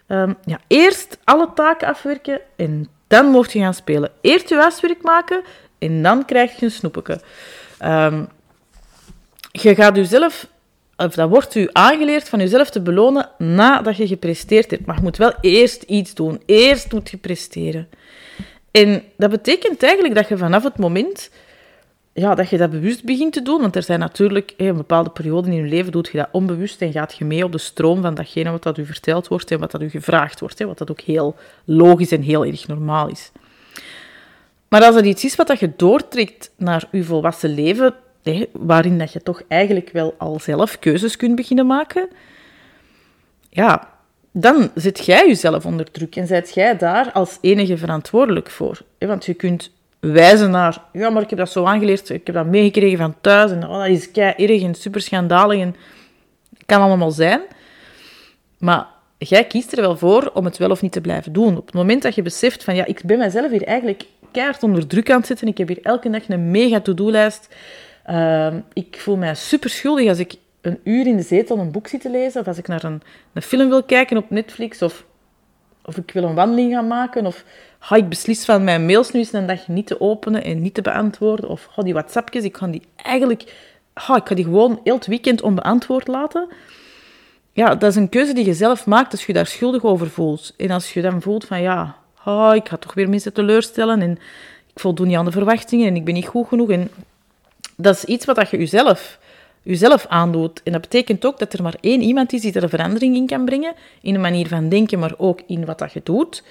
Ehm, 0.06 0.32
ja, 0.44 0.60
eerst 0.66 1.18
alle 1.24 1.50
taken 1.54 1.88
afwerken 1.88 2.40
en 2.56 2.88
dan 3.06 3.26
mocht 3.26 3.52
je 3.52 3.58
gaan 3.58 3.74
spelen. 3.74 4.10
Eerst 4.20 4.48
je 4.48 4.54
huiswerk 4.54 5.02
maken 5.02 5.42
en 5.78 6.02
dan 6.02 6.24
krijg 6.24 6.58
je 6.58 6.64
een 6.64 6.70
snoepje. 6.70 7.20
Um, 7.84 8.28
je 9.52 9.74
gaat 9.74 9.96
jezelf, 9.96 10.46
of 10.96 11.14
dat 11.14 11.28
wordt 11.28 11.54
u 11.54 11.68
aangeleerd 11.72 12.28
van 12.28 12.38
jezelf 12.38 12.70
te 12.70 12.80
belonen 12.80 13.30
nadat 13.38 13.96
je 13.96 14.06
gepresteerd 14.06 14.70
hebt. 14.70 14.86
Maar 14.86 14.96
je 14.96 15.02
moet 15.02 15.16
wel 15.16 15.32
eerst 15.40 15.82
iets 15.82 16.14
doen. 16.14 16.42
Eerst 16.46 16.92
moet 16.92 17.10
je 17.10 17.16
presteren. 17.16 17.88
En 18.70 19.02
dat 19.16 19.30
betekent 19.30 19.82
eigenlijk 19.82 20.14
dat 20.14 20.28
je 20.28 20.36
vanaf 20.36 20.62
het 20.62 20.78
moment 20.78 21.30
ja, 22.12 22.34
dat 22.34 22.50
je 22.50 22.58
dat 22.58 22.70
bewust 22.70 23.04
begint 23.04 23.32
te 23.32 23.42
doen, 23.42 23.60
want 23.60 23.76
er 23.76 23.82
zijn 23.82 23.98
natuurlijk 23.98 24.54
een 24.56 24.76
bepaalde 24.76 25.10
perioden 25.10 25.52
in 25.52 25.62
je 25.62 25.68
leven 25.68 25.92
doet 25.92 26.08
je 26.08 26.18
dat 26.18 26.28
onbewust 26.32 26.82
en 26.82 26.92
gaat 26.92 27.14
je 27.14 27.24
mee 27.24 27.44
op 27.44 27.52
de 27.52 27.58
stroom 27.58 28.02
van 28.02 28.14
datgene 28.14 28.50
wat 28.50 28.62
dat 28.62 28.78
u 28.78 28.86
verteld 28.86 29.28
wordt 29.28 29.50
en 29.50 29.58
wat 29.58 29.70
dat 29.70 29.82
u 29.82 29.88
gevraagd 29.88 30.40
wordt, 30.40 30.62
wat 30.62 30.78
dat 30.78 30.90
ook 30.90 31.00
heel 31.00 31.36
logisch 31.64 32.12
en 32.12 32.22
heel 32.22 32.44
erg 32.44 32.68
normaal 32.68 33.08
is. 33.08 33.32
Maar 34.68 34.84
als 34.84 34.94
dat 34.94 35.04
iets 35.04 35.24
is 35.24 35.36
wat 35.36 35.46
dat 35.46 35.60
je 35.60 35.72
doortrekt 35.76 36.50
naar 36.56 36.88
je 36.90 37.04
volwassen 37.04 37.54
leven, 37.54 37.94
waarin 38.52 38.98
dat 38.98 39.12
je 39.12 39.22
toch 39.22 39.42
eigenlijk 39.48 39.90
wel 39.90 40.14
al 40.18 40.40
zelf 40.40 40.78
keuzes 40.78 41.16
kunt 41.16 41.36
beginnen 41.36 41.66
maken, 41.66 42.08
ja, 43.48 43.88
dan 44.32 44.70
zit 44.74 45.04
jij 45.04 45.26
jezelf 45.26 45.66
onder 45.66 45.90
druk 45.90 46.16
en 46.16 46.26
zijt 46.26 46.54
jij 46.54 46.76
daar 46.76 47.12
als 47.12 47.38
enige 47.40 47.76
verantwoordelijk 47.76 48.50
voor. 48.50 48.80
Want 48.98 49.24
je 49.24 49.34
kunt 49.34 49.70
wijzen 50.10 50.50
naar, 50.50 50.82
ja, 50.92 51.10
maar 51.10 51.22
ik 51.22 51.30
heb 51.30 51.38
dat 51.38 51.50
zo 51.50 51.64
aangeleerd, 51.64 52.10
ik 52.10 52.26
heb 52.26 52.34
dat 52.34 52.46
meegekregen 52.46 52.98
van 52.98 53.14
thuis, 53.20 53.50
en 53.50 53.68
oh, 53.68 53.78
dat 53.78 53.88
is 53.88 54.10
kei 54.10 54.34
erg 54.36 54.62
en 54.62 54.74
super 54.74 55.00
schandalig, 55.00 55.60
en 55.60 55.76
kan 56.66 56.80
allemaal 56.80 57.10
zijn. 57.10 57.40
Maar 58.58 58.86
jij 59.18 59.44
kiest 59.44 59.72
er 59.72 59.80
wel 59.80 59.96
voor 59.96 60.30
om 60.34 60.44
het 60.44 60.58
wel 60.58 60.70
of 60.70 60.82
niet 60.82 60.92
te 60.92 61.00
blijven 61.00 61.32
doen. 61.32 61.56
Op 61.56 61.66
het 61.66 61.74
moment 61.74 62.02
dat 62.02 62.14
je 62.14 62.22
beseft 62.22 62.64
van, 62.64 62.74
ja, 62.74 62.84
ik 62.84 63.00
ben 63.04 63.18
mezelf 63.18 63.50
hier 63.50 63.64
eigenlijk 63.64 64.04
keihard 64.32 64.62
onder 64.62 64.86
druk 64.86 65.10
aan 65.10 65.18
het 65.18 65.26
zetten, 65.26 65.48
ik 65.48 65.58
heb 65.58 65.68
hier 65.68 65.82
elke 65.82 66.10
dag 66.10 66.28
een 66.28 66.50
mega 66.50 66.80
to-do-lijst, 66.80 67.54
uh, 68.10 68.54
ik 68.72 68.96
voel 69.00 69.16
mij 69.16 69.34
super 69.34 69.70
schuldig 69.70 70.08
als 70.08 70.18
ik 70.18 70.34
een 70.60 70.80
uur 70.84 71.06
in 71.06 71.16
de 71.16 71.22
zetel 71.22 71.58
een 71.58 71.72
boek 71.72 71.86
zit 71.86 72.00
te 72.00 72.10
lezen, 72.10 72.40
of 72.40 72.46
als 72.46 72.58
ik 72.58 72.68
naar 72.68 72.84
een, 72.84 73.02
een 73.32 73.42
film 73.42 73.68
wil 73.68 73.82
kijken 73.82 74.16
op 74.16 74.30
Netflix, 74.30 74.82
of, 74.82 75.04
of 75.84 75.96
ik 75.96 76.10
wil 76.12 76.22
een 76.22 76.34
wandeling 76.34 76.72
gaan 76.72 76.86
maken, 76.86 77.26
of 77.26 77.44
ga 77.78 77.96
ik 77.96 78.08
beslis 78.08 78.44
van 78.44 78.64
mijn 78.64 78.86
mails 78.86 79.12
nu 79.12 79.20
eens 79.20 79.32
een 79.32 79.46
dag 79.46 79.68
niet 79.68 79.86
te 79.86 80.00
openen 80.00 80.44
en 80.44 80.62
niet 80.62 80.74
te 80.74 80.82
beantwoorden, 80.82 81.48
of 81.48 81.68
ga 81.70 81.82
die 81.82 81.92
WhatsAppjes, 81.92 82.44
ik 82.44 82.52
kan 82.52 82.70
die 82.70 82.82
eigenlijk, 82.96 83.54
ga, 83.94 84.16
ik 84.16 84.26
ga 84.26 84.34
die 84.34 84.44
gewoon 84.44 84.80
heel 84.84 84.94
het 84.94 85.06
weekend 85.06 85.42
onbeantwoord 85.42 86.08
laten. 86.08 86.48
Ja, 87.52 87.74
dat 87.74 87.90
is 87.90 87.96
een 87.96 88.08
keuze 88.08 88.32
die 88.32 88.44
je 88.44 88.54
zelf 88.54 88.86
maakt 88.86 89.12
als 89.12 89.26
je 89.26 89.32
daar 89.32 89.46
schuldig 89.46 89.84
over 89.84 90.10
voelt. 90.10 90.54
En 90.56 90.70
als 90.70 90.92
je 90.92 91.02
dan 91.02 91.22
voelt 91.22 91.44
van, 91.44 91.60
ja, 91.62 91.96
ik 92.54 92.68
ga 92.68 92.76
toch 92.76 92.94
weer 92.94 93.08
mensen 93.08 93.32
teleurstellen 93.32 94.02
en 94.02 94.10
ik 94.74 94.80
voldoen 94.80 95.06
niet 95.06 95.16
aan 95.16 95.24
de 95.24 95.30
verwachtingen 95.30 95.86
en 95.86 95.96
ik 95.96 96.04
ben 96.04 96.14
niet 96.14 96.26
goed 96.26 96.48
genoeg. 96.48 96.70
En 96.70 96.90
dat 97.76 97.94
is 97.96 98.04
iets 98.04 98.24
wat 98.24 98.50
je 98.50 98.56
jezelf 98.56 99.18
jezelf 99.62 100.06
aandoet. 100.06 100.62
En 100.62 100.72
dat 100.72 100.80
betekent 100.80 101.26
ook 101.26 101.38
dat 101.38 101.52
er 101.52 101.62
maar 101.62 101.76
één 101.80 102.02
iemand 102.02 102.32
is 102.32 102.40
die 102.40 102.52
er 102.52 102.62
een 102.62 102.68
verandering 102.68 103.16
in 103.16 103.26
kan 103.26 103.44
brengen, 103.44 103.74
in 104.00 104.12
de 104.12 104.18
manier 104.18 104.48
van 104.48 104.68
denken, 104.68 104.98
maar 104.98 105.14
ook 105.16 105.40
in 105.46 105.64
wat 105.64 105.78
dat 105.78 105.92
je 105.92 106.00
doet 106.04 106.42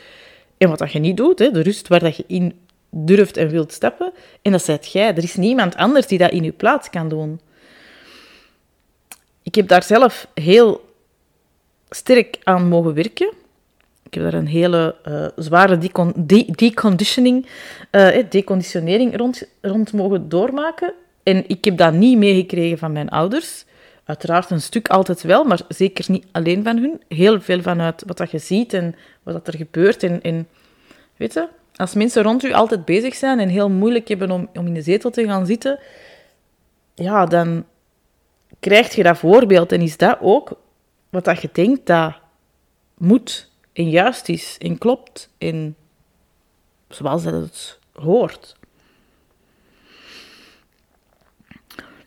en 0.58 0.70
wat 0.70 0.80
dat 0.80 0.92
je 0.92 1.00
niet 1.00 1.18
doet. 1.18 1.40
Hè, 1.40 1.52
de 1.52 1.62
rust 1.62 1.88
waar 1.88 2.00
dat 2.00 2.16
je 2.16 2.24
in 2.28 2.60
durft 2.90 3.38
en 3.38 3.50
wilt 3.50 3.72
stappen. 3.72 4.12
En 4.42 4.52
dat 4.52 4.64
zijt 4.64 4.92
jij. 4.92 5.08
Er 5.08 5.24
is 5.24 5.36
niemand 5.36 5.76
anders 5.76 6.08
die 6.08 6.18
dat 6.18 6.32
in 6.32 6.44
je 6.44 6.52
plaats 6.52 6.90
kan 6.90 7.10
doen. 7.10 7.40
Ik 9.44 9.56
heb 9.56 9.68
daar 9.68 9.84
zelf 9.84 10.28
heel 10.34 10.90
sterk 11.90 12.38
aan 12.44 12.68
mogen 12.68 12.94
werken. 12.94 13.34
Ik 14.04 14.14
heb 14.14 14.24
daar 14.24 14.42
een 14.42 14.48
hele 14.48 14.96
uh, 15.08 15.28
zware 15.36 15.78
decon 15.78 16.14
de 16.16 16.46
deconditioning, 16.56 17.48
uh, 17.92 18.18
deconditionering 18.30 19.18
rond, 19.18 19.44
rond 19.62 19.94
mogen 19.94 20.30
doormaken. 20.30 20.94
En 21.24 21.50
ik 21.50 21.66
heb 21.66 21.78
dat 21.78 21.94
niet 21.94 22.18
meegekregen 22.18 22.78
van 22.78 22.92
mijn 22.92 23.10
ouders. 23.10 23.66
Uiteraard 24.04 24.50
een 24.50 24.62
stuk 24.62 24.88
altijd 24.88 25.22
wel, 25.22 25.44
maar 25.44 25.62
zeker 25.68 26.06
niet 26.08 26.26
alleen 26.32 26.64
van 26.64 26.78
hun. 26.78 27.02
Heel 27.08 27.42
veel 27.42 27.62
vanuit 27.62 28.04
wat 28.06 28.18
dat 28.18 28.32
je 28.32 28.38
ziet 28.38 28.74
en 28.74 28.96
wat 29.24 29.48
er 29.48 29.56
gebeurt. 29.56 30.04
En, 30.04 30.22
en 30.22 30.48
weet 31.18 31.34
je, 31.34 31.48
als 31.76 31.94
mensen 31.94 32.24
rond 32.24 32.44
u 32.44 32.54
altijd 32.54 32.86
bezig 32.86 33.16
zijn 33.16 33.40
en 33.40 33.50
heel 33.50 33.70
moeilijk 33.70 34.08
hebben 34.08 34.32
om, 34.32 34.50
om 34.54 34.68
in 34.68 34.74
de 34.74 34.82
zetel 34.82 35.10
te 35.10 35.26
gaan 35.26 35.46
zitten, 35.46 35.80
ja, 36.96 37.26
dan 37.26 37.66
krijg 38.60 38.96
je 38.96 39.04
dat 39.04 39.18
voorbeeld. 39.18 39.72
En 39.72 39.82
is 39.82 39.98
dat 39.98 40.18
ook 40.22 40.60
wat 41.10 41.26
dat 41.26 41.42
je 41.42 41.50
denkt 41.52 41.86
dat 41.86 42.14
moet 42.98 43.50
en 43.74 43.90
juist 43.90 44.30
is 44.30 44.56
en 44.60 44.78
klopt 44.78 45.30
en 45.38 45.76
zoals 46.90 47.24
dat 47.24 47.34
het 47.34 47.80
hoort. 47.94 48.56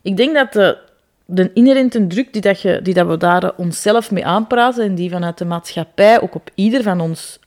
Ik 0.05 0.17
denk 0.17 0.35
dat 0.35 0.53
de, 0.53 0.79
de 1.25 1.51
inherente 1.53 2.07
druk 2.07 2.33
die, 2.33 2.43
dat 2.43 2.61
je, 2.61 2.83
die 2.83 2.95
dat 2.95 3.07
we 3.07 3.17
daar 3.17 3.53
onszelf 3.57 4.11
mee 4.11 4.27
aanpraten 4.27 4.85
en 4.85 4.95
die 4.95 5.11
vanuit 5.11 5.39
de 5.39 5.45
maatschappij 5.45 6.21
ook 6.21 6.35
op 6.35 6.51
ieder 6.55 6.83
van 6.83 7.01
ons 7.01 7.39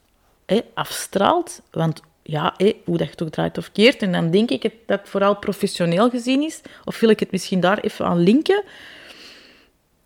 afstraalt, 0.74 1.62
want 1.72 2.02
ja, 2.24 2.54
hoe 2.58 2.98
dat 2.98 3.06
je 3.06 3.12
het 3.12 3.24
ook 3.24 3.30
draait 3.30 3.58
of 3.58 3.72
keert, 3.72 4.02
en 4.02 4.12
dan 4.12 4.32
denk 4.32 4.50
ik 4.50 4.62
dat 4.62 4.72
het 5.00 5.10
vooral 5.10 5.36
professioneel 5.36 6.10
gezien 6.10 6.42
is, 6.42 6.62
of 6.86 7.00
wil 7.00 7.10
ik 7.10 7.20
het 7.20 7.32
misschien 7.32 7.60
daar 7.60 7.80
even 7.80 8.06
aan 8.06 8.20
linken, 8.20 8.64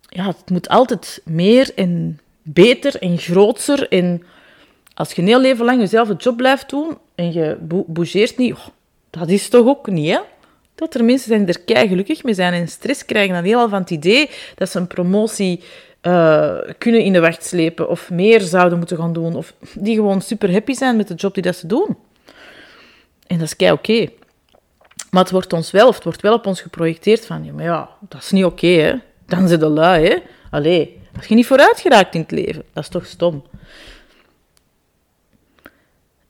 ja, 0.08 0.26
het 0.26 0.50
moet 0.50 0.68
altijd 0.68 1.20
meer 1.24 1.70
en 1.74 2.20
beter 2.42 2.96
en 3.02 3.18
groter 3.18 3.88
en 3.88 4.22
als 4.94 5.12
je 5.12 5.22
een 5.22 5.28
heel 5.28 5.40
leven 5.40 5.64
lang 5.64 5.80
jezelf 5.80 6.08
job 6.18 6.36
blijft 6.36 6.70
doen 6.70 6.98
en 7.14 7.32
je 7.32 7.56
bougeert 7.86 8.36
niet, 8.38 8.56
dat 9.10 9.28
is 9.28 9.48
toch 9.48 9.66
ook 9.66 9.86
niet, 9.86 10.10
hè? 10.10 10.18
Dat 10.74 10.94
er 10.94 11.04
mensen 11.04 11.28
zijn 11.28 11.44
die 11.44 11.54
er 11.54 11.60
kei 11.60 11.88
gelukkig 11.88 12.22
mee 12.22 12.34
zijn 12.34 12.52
en 12.52 12.68
stress 12.68 13.04
krijgen 13.04 13.34
dan 13.34 13.44
heel 13.44 13.68
van 13.68 13.80
het 13.80 13.90
idee 13.90 14.30
dat 14.54 14.70
ze 14.70 14.78
een 14.78 14.86
promotie 14.86 15.62
uh, 16.02 16.58
kunnen 16.78 17.00
in 17.00 17.12
de 17.12 17.20
wacht 17.20 17.44
slepen 17.44 17.88
of 17.88 18.10
meer 18.10 18.40
zouden 18.40 18.78
moeten 18.78 18.96
gaan 18.96 19.12
doen. 19.12 19.36
Of 19.36 19.54
die 19.74 19.94
gewoon 19.94 20.20
super 20.20 20.52
happy 20.52 20.72
zijn 20.72 20.96
met 20.96 21.08
de 21.08 21.14
job 21.14 21.34
die 21.34 21.42
dat 21.42 21.56
ze 21.56 21.66
doen. 21.66 21.96
En 23.26 23.38
dat 23.38 23.46
is 23.46 23.56
kei 23.56 23.72
oké. 23.72 24.08
Maar 25.10 25.22
het 25.22 25.32
wordt 25.32 25.52
ons 25.52 25.70
wel, 25.70 25.88
of 25.88 25.94
het 25.94 26.04
wordt 26.04 26.22
wel 26.22 26.34
op 26.34 26.46
ons 26.46 26.60
geprojecteerd 26.60 27.26
van, 27.26 27.44
ja, 27.44 27.52
maar 27.52 27.64
ja, 27.64 27.88
dat 28.00 28.22
is 28.22 28.30
niet 28.30 28.44
oké, 28.44 28.66
hè. 28.66 28.94
Dan 29.26 29.48
zit 29.48 29.60
de 29.60 29.68
lui, 29.68 30.06
hè. 30.06 30.16
Allee, 30.50 31.00
als 31.16 31.26
je 31.26 31.34
niet 31.34 31.46
vooruit 31.46 31.80
geraakt 31.80 32.14
in 32.14 32.20
het 32.20 32.30
leven, 32.30 32.64
dat 32.72 32.82
is 32.82 32.88
toch 32.88 33.06
stom. 33.06 33.44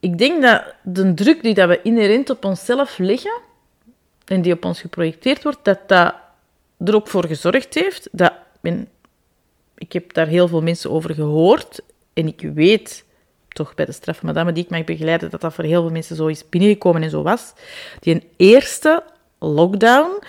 Ik 0.00 0.18
denk 0.18 0.42
dat 0.42 0.62
de 0.82 1.14
druk 1.14 1.42
die 1.42 1.54
dat 1.54 1.68
we 1.68 1.82
inherent 1.82 2.30
op 2.30 2.44
onszelf 2.44 2.98
leggen, 2.98 3.40
en 4.32 4.42
die 4.42 4.52
op 4.52 4.64
ons 4.64 4.80
geprojecteerd 4.80 5.42
wordt, 5.42 5.58
dat 5.62 5.78
dat 5.86 6.14
er 6.84 6.94
ook 6.94 7.08
voor 7.08 7.26
gezorgd 7.26 7.74
heeft 7.74 8.08
dat... 8.12 8.32
Ik 9.74 9.92
heb 9.92 10.12
daar 10.12 10.26
heel 10.26 10.48
veel 10.48 10.62
mensen 10.62 10.90
over 10.90 11.14
gehoord 11.14 11.80
en 12.12 12.26
ik 12.26 12.40
weet 12.54 13.04
toch 13.48 13.74
bij 13.74 13.84
de 13.84 13.92
straffe 13.92 14.26
madame 14.26 14.52
die 14.52 14.64
ik 14.64 14.70
mag 14.70 14.84
begeleiden, 14.84 15.30
dat 15.30 15.40
dat 15.40 15.54
voor 15.54 15.64
heel 15.64 15.82
veel 15.82 15.90
mensen 15.90 16.16
zo 16.16 16.26
is 16.26 16.48
binnengekomen 16.48 17.02
en 17.02 17.10
zo 17.10 17.22
was. 17.22 17.52
Die 18.00 18.14
een 18.14 18.24
eerste 18.36 19.02
lockdown, 19.38 20.22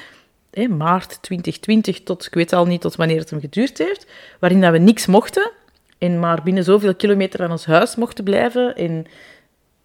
maart 0.69 1.21
2020 1.21 2.03
tot, 2.03 2.25
ik 2.25 2.33
weet 2.33 2.53
al 2.53 2.65
niet 2.65 2.81
tot 2.81 2.95
wanneer 2.95 3.19
het 3.19 3.29
hem 3.29 3.39
geduurd 3.39 3.77
heeft, 3.77 4.05
waarin 4.39 4.61
dat 4.61 4.71
we 4.71 4.77
niks 4.77 5.05
mochten 5.05 5.51
en 5.97 6.19
maar 6.19 6.43
binnen 6.43 6.63
zoveel 6.63 6.95
kilometer 6.95 7.43
aan 7.43 7.51
ons 7.51 7.65
huis 7.65 7.95
mochten 7.95 8.23
blijven 8.23 8.75
en 8.75 9.05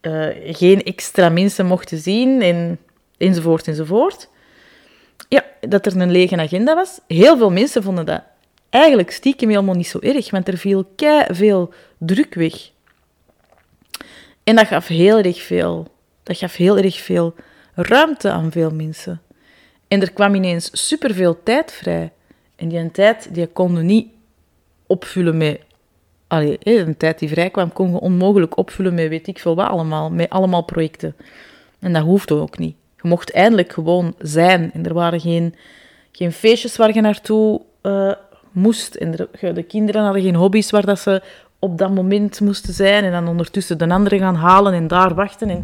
uh, 0.01 0.55
geen 0.55 0.83
extra 0.83 1.29
mensen 1.29 1.65
mochten 1.65 1.97
zien 1.97 2.41
en 2.41 2.79
enzovoort, 3.19 3.67
enzovoort. 3.67 4.29
Ja, 5.29 5.45
dat 5.59 5.85
er 5.85 5.97
een 5.97 6.11
lege 6.11 6.37
agenda 6.37 6.75
was. 6.75 6.99
Heel 7.07 7.37
veel 7.37 7.51
mensen 7.51 7.83
vonden 7.83 8.05
dat 8.05 8.21
eigenlijk 8.69 9.11
stiekem 9.11 9.49
helemaal 9.49 9.75
niet 9.75 9.87
zo 9.87 9.99
erg, 9.99 10.31
want 10.31 10.47
er 10.47 10.57
viel 10.57 10.89
kei 10.95 11.25
veel 11.29 11.73
druk 11.97 12.33
weg. 12.33 12.69
En 14.43 14.55
dat 14.55 14.67
gaf 14.67 14.87
heel 14.87 15.17
erg 15.17 15.41
veel, 15.41 15.87
dat 16.23 16.37
gaf 16.37 16.55
heel 16.55 16.77
erg 16.77 16.99
veel 16.99 17.35
ruimte 17.73 18.31
aan 18.31 18.51
veel 18.51 18.71
mensen. 18.71 19.21
En 19.87 20.01
er 20.01 20.11
kwam 20.11 20.35
ineens 20.35 20.87
superveel 20.87 21.43
tijd 21.43 21.71
vrij. 21.71 22.11
En 22.55 22.67
die 22.67 22.91
tijd 22.91 23.33
die 23.33 23.47
konden 23.47 23.85
niet 23.85 24.07
opvullen 24.87 25.37
met... 25.37 25.61
Allee, 26.27 26.57
een 26.59 26.97
tijd 26.97 27.19
die 27.19 27.29
vrij 27.29 27.49
kwam, 27.49 27.73
kon 27.73 27.89
je 27.91 27.99
onmogelijk 27.99 28.57
opvullen 28.57 28.93
met 28.93 29.09
weet 29.09 29.27
ik 29.27 29.39
veel 29.39 29.55
wat 29.55 29.67
allemaal. 29.67 30.09
Met 30.09 30.29
allemaal 30.29 30.63
projecten. 30.63 31.15
En 31.79 31.93
dat 31.93 32.03
hoefde 32.03 32.33
ook 32.33 32.57
niet. 32.57 32.75
Je 33.01 33.07
mocht 33.07 33.31
eindelijk 33.31 33.73
gewoon 33.73 34.15
zijn. 34.19 34.71
En 34.73 34.85
er 34.85 34.93
waren 34.93 35.19
geen, 35.19 35.55
geen 36.11 36.31
feestjes 36.31 36.75
waar 36.75 36.93
je 36.93 37.01
naartoe 37.01 37.61
uh, 37.83 38.11
moest. 38.51 38.95
En 38.95 39.11
de, 39.11 39.53
de, 39.53 39.63
kinderen 39.63 40.03
hadden 40.03 40.21
geen 40.21 40.35
hobby's 40.35 40.71
waar 40.71 40.85
dat 40.85 40.99
ze 40.99 41.21
op 41.59 41.77
dat 41.77 41.93
moment 41.93 42.39
moesten 42.39 42.73
zijn. 42.73 43.03
En 43.03 43.11
dan 43.11 43.27
ondertussen 43.27 43.77
de 43.77 43.89
anderen 43.89 44.19
gaan 44.19 44.35
halen 44.35 44.73
en 44.73 44.87
daar 44.87 45.13
wachten. 45.13 45.49
En... 45.49 45.61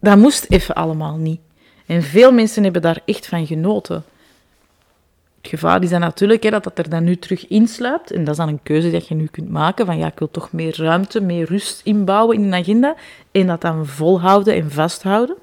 Dat 0.00 0.18
moest 0.18 0.50
even 0.50 0.74
allemaal 0.74 1.16
niet. 1.16 1.40
En 1.86 2.02
veel 2.02 2.32
mensen 2.32 2.62
hebben 2.62 2.82
daar 2.82 3.00
echt 3.04 3.26
van 3.26 3.46
genoten. 3.46 4.04
Gevaar 5.48 5.82
is 5.82 5.90
dan 5.90 6.00
natuurlijk 6.00 6.42
hè, 6.42 6.50
dat 6.50 6.64
dat 6.64 6.78
er 6.78 6.88
dan 6.88 7.04
nu 7.04 7.16
terug 7.16 7.46
insluipt. 7.46 8.10
En 8.10 8.24
dat 8.24 8.28
is 8.28 8.36
dan 8.36 8.48
een 8.48 8.62
keuze 8.62 8.90
dat 8.90 9.08
je 9.08 9.14
nu 9.14 9.26
kunt 9.26 9.50
maken. 9.50 9.86
Van 9.86 9.98
ja, 9.98 10.06
ik 10.06 10.18
wil 10.18 10.30
toch 10.30 10.52
meer 10.52 10.76
ruimte, 10.76 11.20
meer 11.20 11.46
rust 11.46 11.80
inbouwen 11.84 12.36
in 12.36 12.42
een 12.42 12.54
agenda. 12.54 12.94
En 13.32 13.46
dat 13.46 13.60
dan 13.60 13.86
volhouden 13.86 14.54
en 14.54 14.70
vasthouden. 14.70 15.36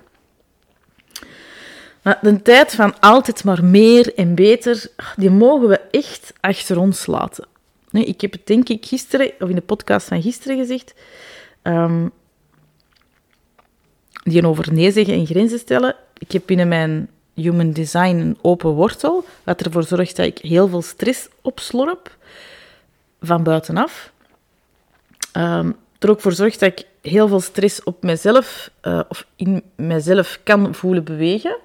Maar 2.02 2.20
de 2.22 2.42
tijd 2.42 2.76
van 2.76 3.00
altijd 3.00 3.44
maar 3.44 3.64
meer 3.64 4.14
en 4.16 4.36
beter, 4.36 4.88
die 5.16 5.30
mogen 5.30 5.68
we 5.68 5.80
echt 5.92 6.34
achter 6.40 6.80
ons 6.80 7.06
laten. 7.06 7.48
Nee, 7.90 8.06
ik 8.06 8.22
heb 8.22 8.32
het 8.32 8.48
denk 8.48 8.70
ik 8.70 8.86
gisteren, 8.86 9.32
of 9.40 9.50
in 9.50 9.56
de 9.56 9.62
podcast 9.62 10.08
van 10.08 10.22
gisteren 10.22 10.58
gezegd, 10.58 10.94
um, 11.64 12.12
die 14.24 14.48
over 14.48 14.74
nee 14.74 14.92
zeggen 14.92 15.14
en 15.14 15.26
grenzen 15.26 15.60
stellen. 15.60 15.96
Ik 16.18 16.32
heb 16.32 16.44
binnen 16.46 16.68
mijn 16.68 17.10
human 17.34 17.72
design 17.72 18.16
een 18.16 18.38
open 18.42 18.70
wortel, 18.70 19.26
wat 19.44 19.62
ervoor 19.62 19.84
zorgt 19.84 20.16
dat 20.16 20.26
ik 20.26 20.38
heel 20.38 20.68
veel 20.68 20.82
stress 20.82 21.28
opslorp 21.42 22.18
van 23.22 23.44
buitenaf. 23.44 24.12
Um, 25.38 25.76
er 26.00 26.10
ook 26.10 26.22
voor 26.22 26.34
zorgt 26.34 26.60
dat 26.60 26.80
ik 26.80 26.86
heel 27.02 27.28
veel 27.28 27.40
stress 27.40 27.84
op 27.84 28.04
mezelf 28.04 28.72
uh, 28.84 29.00
of 29.08 29.26
in 29.36 29.64
mezelf 29.76 30.40
kan 30.44 30.76
voelen 30.76 31.04
bewegen. 31.04 31.58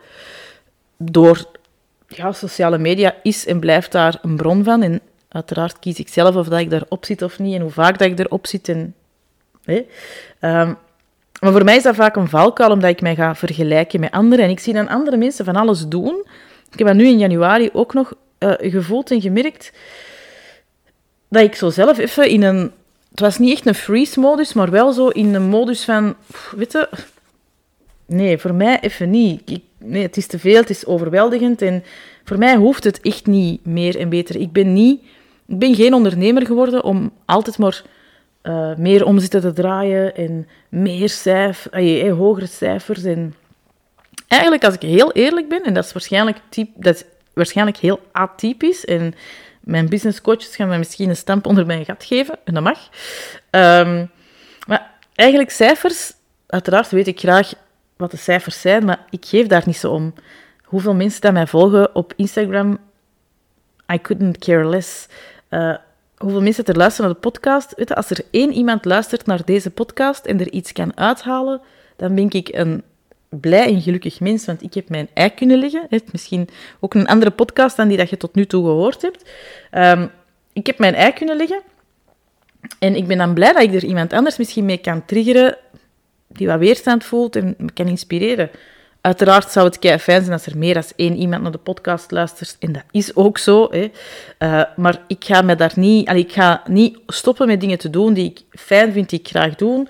Door 0.97 1.45
ja, 2.09 2.33
sociale 2.33 2.79
media 2.79 3.15
is 3.23 3.47
en 3.47 3.61
blijft 3.61 3.93
daar 3.93 4.19
een 4.23 4.37
bron 4.37 4.65
van. 4.65 4.83
En 4.83 5.01
uiteraard 5.29 5.79
kies 5.79 5.99
ik 5.99 6.09
zelf 6.09 6.37
of 6.37 6.49
dat 6.49 6.59
ik 6.61 6.71
daarop 6.71 7.05
zit 7.05 7.23
of 7.23 7.39
niet 7.39 7.55
en 7.55 7.61
hoe 7.61 7.71
vaak 7.71 7.99
dat 7.99 8.09
ik 8.09 8.19
erop 8.19 8.47
zit. 8.47 8.69
En, 8.69 8.95
hè. 9.65 9.87
Um, 10.41 10.77
maar 11.41 11.53
voor 11.53 11.65
mij 11.65 11.77
is 11.77 11.83
dat 11.83 11.95
vaak 11.95 12.17
een 12.17 12.29
valkuil, 12.29 12.71
omdat 12.71 12.91
ik 12.91 13.01
mij 13.01 13.15
ga 13.15 13.35
vergelijken 13.35 14.01
met 14.01 14.11
anderen. 14.11 14.45
En 14.45 14.51
ik 14.51 14.61
zie 14.61 14.73
dan 14.73 14.89
andere 14.89 15.17
mensen 15.17 15.45
van 15.45 15.57
alles 15.57 15.89
doen. 15.89 16.27
Ik 16.73 16.79
heb 16.79 16.87
dat 16.87 16.97
nu 16.97 17.07
in 17.07 17.19
januari 17.19 17.71
ook 17.73 17.95
nog 17.95 18.13
uh, 18.39 18.53
gevoeld 18.59 19.11
en 19.11 19.21
gemerkt 19.21 19.73
dat 21.29 21.43
ik 21.43 21.55
zo 21.55 21.71
zelf 21.71 21.99
even 21.99 22.29
in 22.29 22.43
een... 22.43 22.73
Het 23.11 23.21
was 23.21 23.39
niet 23.39 23.53
echt 23.53 23.67
een 23.67 23.75
freeze-modus, 23.75 24.53
maar 24.53 24.71
wel 24.71 24.93
zo 24.93 25.09
in 25.09 25.35
een 25.35 25.49
modus 25.49 25.85
van... 25.85 26.15
Weet. 26.57 26.89
Nee, 28.07 28.39
voor 28.39 28.55
mij 28.55 28.81
even 28.81 29.11
niet. 29.11 29.51
Ik, 29.51 29.63
nee, 29.79 30.03
het 30.03 30.17
is 30.17 30.27
te 30.27 30.39
veel, 30.39 30.57
het 30.57 30.71
is 30.71 30.87
overweldigend. 30.87 31.63
En 31.63 31.85
voor 32.25 32.39
mij 32.39 32.57
hoeft 32.57 32.85
het 32.85 33.01
echt 33.01 33.27
niet 33.27 33.67
meer 33.67 33.99
en 33.99 34.09
beter. 34.09 34.37
Ik 34.37 34.53
ben, 34.53 34.73
niet, 34.73 35.01
ik 35.47 35.59
ben 35.59 35.75
geen 35.75 35.95
ondernemer 35.95 36.47
geworden 36.47 36.85
om 36.85 37.13
altijd 37.25 37.59
maar 37.59 37.83
uh, 38.47 38.75
meer 38.77 39.05
omzetten 39.05 39.41
te 39.41 39.53
draaien 39.53 40.17
en 40.17 40.49
meer 40.69 41.09
cijf, 41.09 41.69
uh, 41.73 42.13
hogere 42.13 42.47
cijfers. 42.47 43.05
En 43.05 43.35
eigenlijk, 44.29 44.65
als 44.65 44.75
ik 44.75 44.83
heel 44.83 45.13
eerlijk 45.13 45.49
ben, 45.49 45.63
en 45.63 45.75
dat 45.75 45.85
is 45.85 45.93
waarschijnlijk, 45.93 46.39
typ, 46.49 46.69
dat 46.75 46.95
is 46.95 47.05
waarschijnlijk 47.33 47.77
heel 47.77 48.01
atypisch, 48.13 48.85
en 48.85 49.15
mijn 49.61 49.89
businesscoaches 49.89 50.57
gaan 50.57 50.69
mij 50.69 50.79
misschien 50.79 51.09
een 51.09 51.17
stamp 51.17 51.47
onder 51.47 51.67
mijn 51.67 51.85
gat 51.85 52.05
geven, 52.05 52.39
en 52.45 52.55
dat 52.55 52.63
mag. 52.63 52.79
Um, 53.51 54.11
maar 54.67 54.91
eigenlijk 55.15 55.51
cijfers, 55.51 56.13
uiteraard 56.47 56.91
weet 56.91 57.07
ik 57.07 57.19
graag 57.19 57.53
wat 57.97 58.11
de 58.11 58.17
cijfers 58.17 58.61
zijn, 58.61 58.85
maar 58.85 59.05
ik 59.11 59.25
geef 59.25 59.47
daar 59.47 59.63
niet 59.67 59.77
zo 59.77 59.93
om. 59.93 60.15
Hoeveel 60.63 60.95
mensen 60.95 61.21
dat 61.21 61.33
mij 61.33 61.47
volgen 61.47 61.95
op 61.95 62.13
Instagram, 62.17 62.79
I 63.93 64.01
couldn't 64.01 64.39
care 64.39 64.69
less. 64.69 65.07
Uh, 65.51 65.77
hoeveel 66.17 66.43
mensen 66.43 66.65
er 66.65 66.77
luisteren 66.77 67.07
naar 67.07 67.21
de 67.21 67.29
podcast. 67.29 67.75
Weet 67.77 67.89
je, 67.89 67.95
als 67.95 68.11
er 68.11 68.25
één 68.31 68.53
iemand 68.53 68.85
luistert 68.85 69.27
naar 69.27 69.45
deze 69.45 69.71
podcast 69.71 70.25
en 70.25 70.41
er 70.41 70.53
iets 70.53 70.73
kan 70.73 70.97
uithalen, 70.97 71.61
dan 71.97 72.15
ben 72.15 72.31
ik 72.31 72.49
een 72.53 72.83
blij 73.29 73.67
en 73.67 73.83
gelukkig 73.83 74.21
mens, 74.21 74.47
want 74.47 74.63
ik 74.63 74.75
heb 74.75 74.89
mijn 74.89 75.09
ei 75.15 75.31
kunnen 75.31 75.59
leggen. 75.59 75.89
Misschien 76.13 76.49
ook 76.81 76.95
een 76.95 77.07
andere 77.07 77.31
podcast 77.31 77.77
dan 77.77 77.89
die 77.89 77.97
dat 77.97 78.11
je 78.11 78.17
tot 78.17 78.35
nu 78.35 78.47
toe 78.47 78.65
gehoord 78.65 79.03
hebt. 79.03 79.31
Um, 79.73 80.11
ik 80.53 80.67
heb 80.67 80.79
mijn 80.79 80.95
ei 80.95 81.13
kunnen 81.13 81.37
leggen. 81.37 81.63
En 82.79 82.95
ik 82.95 83.07
ben 83.07 83.19
dan 83.19 83.35
blij 83.35 83.53
dat 83.53 83.63
ik 83.63 83.75
er 83.75 83.85
iemand 83.85 84.13
anders 84.13 84.37
misschien 84.37 84.65
mee 84.65 84.79
kan 84.79 85.05
triggeren, 85.05 85.57
die 86.29 86.47
wat 86.47 86.59
weerstand 86.59 87.05
voelt 87.05 87.37
en 87.37 87.55
me 87.59 87.73
kan 87.73 87.87
inspireren. 87.87 88.51
Uiteraard 89.07 89.51
zou 89.51 89.67
het 89.67 89.79
kei 89.79 89.99
fijn 89.99 90.21
zijn 90.21 90.33
als 90.33 90.47
er 90.47 90.59
meer 90.59 90.75
dan 90.75 90.83
één 90.97 91.17
iemand 91.17 91.43
naar 91.43 91.53
de 91.53 91.59
podcast 91.59 92.11
luistert. 92.11 92.57
En 92.61 92.73
dat 92.73 92.83
is 92.91 93.17
ook 93.17 93.39
zo. 93.39 93.69
Hè. 93.71 93.91
Uh, 94.39 94.63
maar 94.77 95.03
ik 95.07 95.25
ga, 95.25 95.43
me 95.43 95.57
daar 95.57 95.73
niet, 95.75 96.09
allee, 96.09 96.23
ik 96.23 96.33
ga 96.33 96.63
niet 96.69 96.99
stoppen 97.07 97.47
met 97.47 97.61
dingen 97.61 97.79
te 97.79 97.91
doen 97.91 98.15
die 98.15 98.31
ik 98.31 98.61
fijn 98.61 98.93
vind, 98.93 99.11
die 99.11 99.19
ik 99.19 99.29
graag 99.29 99.55
doe. 99.55 99.87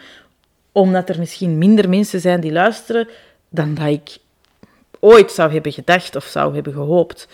Omdat 0.73 1.09
er 1.09 1.19
misschien 1.19 1.59
minder 1.59 1.89
mensen 1.89 2.21
zijn 2.21 2.41
die 2.41 2.53
luisteren 2.53 3.09
dan 3.49 3.75
dat 3.75 3.87
ik 3.87 4.17
ooit 5.01 5.33
zou 5.33 5.53
hebben 5.53 5.73
gedacht 5.73 6.17
of 6.17 6.25
zou 6.25 6.55
hebben 6.55 6.73
gehoopt. 6.73 7.29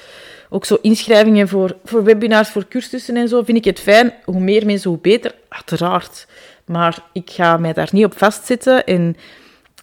Ook 0.51 0.65
zo 0.65 0.79
inschrijvingen 0.83 1.49
voor, 1.49 1.77
voor 1.85 2.05
webinars, 2.05 2.49
voor 2.49 2.69
cursussen 2.69 3.17
en 3.17 3.29
zo, 3.29 3.43
vind 3.43 3.59
ik 3.59 3.65
het 3.65 3.81
fijn. 3.81 4.15
Hoe 4.25 4.41
meer 4.41 4.67
mensen, 4.67 4.91
hoe 4.91 4.99
beter, 4.99 5.35
uiteraard. 5.49 6.27
Maar 6.65 6.99
ik 7.13 7.31
ga 7.31 7.57
mij 7.57 7.73
daar 7.73 7.89
niet 7.93 8.05
op 8.05 8.19
vastzitten 8.19 8.85
en 8.85 9.17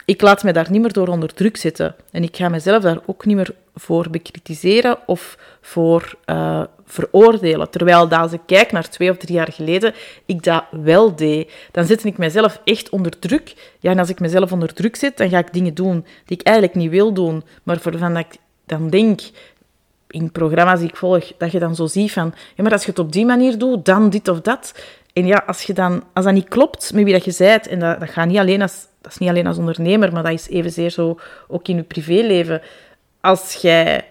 ik 0.10 0.22
laat 0.22 0.44
me 0.44 0.54
daar 0.54 0.72
niet 0.72 0.82
meer 0.82 0.94
door 0.94 1.08
onder 1.08 1.34
druk 1.34 1.58
zetten. 1.58 1.96
En 2.12 2.24
ik 2.24 2.36
ga 2.36 2.50
mezelf 2.50 2.84
daar 2.84 3.00
ook 3.06 3.26
niet 3.26 3.36
meer 3.36 3.56
voor 3.76 4.10
bekritiseren 4.10 4.98
of 5.06 5.38
voor 5.62 6.16
uh, 6.26 6.64
veroordelen. 6.86 7.70
Terwijl 7.70 8.08
dat 8.08 8.20
als 8.20 8.32
ik 8.32 8.42
kijk 8.46 8.72
naar 8.72 8.90
twee 8.90 9.10
of 9.10 9.18
drie 9.18 9.36
jaar 9.36 9.52
geleden, 9.52 9.94
ik 10.26 10.44
dat 10.44 10.64
wel 10.72 11.16
deed. 11.16 11.52
Dan 11.72 11.86
zet 11.86 12.04
ik 12.04 12.18
mezelf 12.18 12.62
echt 12.64 12.90
onder 12.90 13.20
druk. 13.20 13.76
Ja, 13.80 13.92
en 13.92 14.00
als 14.00 14.10
ik 14.10 14.20
mezelf 14.20 14.52
onder 14.52 14.74
druk 14.74 14.96
zet, 14.96 15.18
dan 15.18 15.30
ga 15.30 15.38
ik 15.38 15.54
dingen 15.54 15.74
doen 15.74 16.06
die 16.26 16.38
ik 16.38 16.46
eigenlijk 16.46 16.76
niet 16.76 16.90
wil 16.90 17.14
doen, 17.14 17.44
maar 17.64 17.80
waarvan 17.84 18.18
ik 18.18 18.36
dan 18.66 18.90
denk, 18.90 19.22
in 20.08 20.32
programma's 20.32 20.80
die 20.80 20.90
ik 20.90 20.96
volg, 20.96 21.32
dat 21.38 21.52
je 21.52 21.60
dan 21.60 21.76
zo 21.76 21.86
ziet 21.86 22.12
van, 22.12 22.34
ja, 22.56 22.64
maar 22.64 22.72
als 22.72 22.84
je 22.84 22.90
het 22.90 23.00
op 23.00 23.12
die 23.12 23.26
manier 23.26 23.58
doet, 23.58 23.86
dan 23.86 24.10
dit 24.10 24.28
of 24.28 24.42
dat. 24.42 24.74
En 25.20 25.26
ja, 25.26 25.44
als, 25.46 25.64
je 25.64 25.74
dan, 25.74 26.04
als 26.14 26.26
dat 26.26 26.34
niet 26.34 26.48
klopt 26.48 26.94
met 26.94 27.04
wie 27.04 27.14
dat 27.14 27.26
je 27.26 27.36
bent, 27.38 27.68
en 27.68 27.80
dat, 27.80 28.00
dat 28.00 28.10
gaat 28.10 28.28
niet 28.28 28.38
alleen 28.38 28.62
als 28.62 28.88
dat 29.02 29.12
is 29.12 29.18
niet 29.18 29.30
alleen 29.30 29.48
als 29.48 29.58
ondernemer, 29.58 30.14
maar 30.14 30.24
dat 30.24 30.32
is 30.32 30.50
evenzeer 30.50 30.90
zo 30.90 31.20
ook 31.48 31.68
in 31.68 31.76
je 31.76 31.84
privéleven. 31.84 32.62
Als 33.22 33.54
jij 33.54 34.06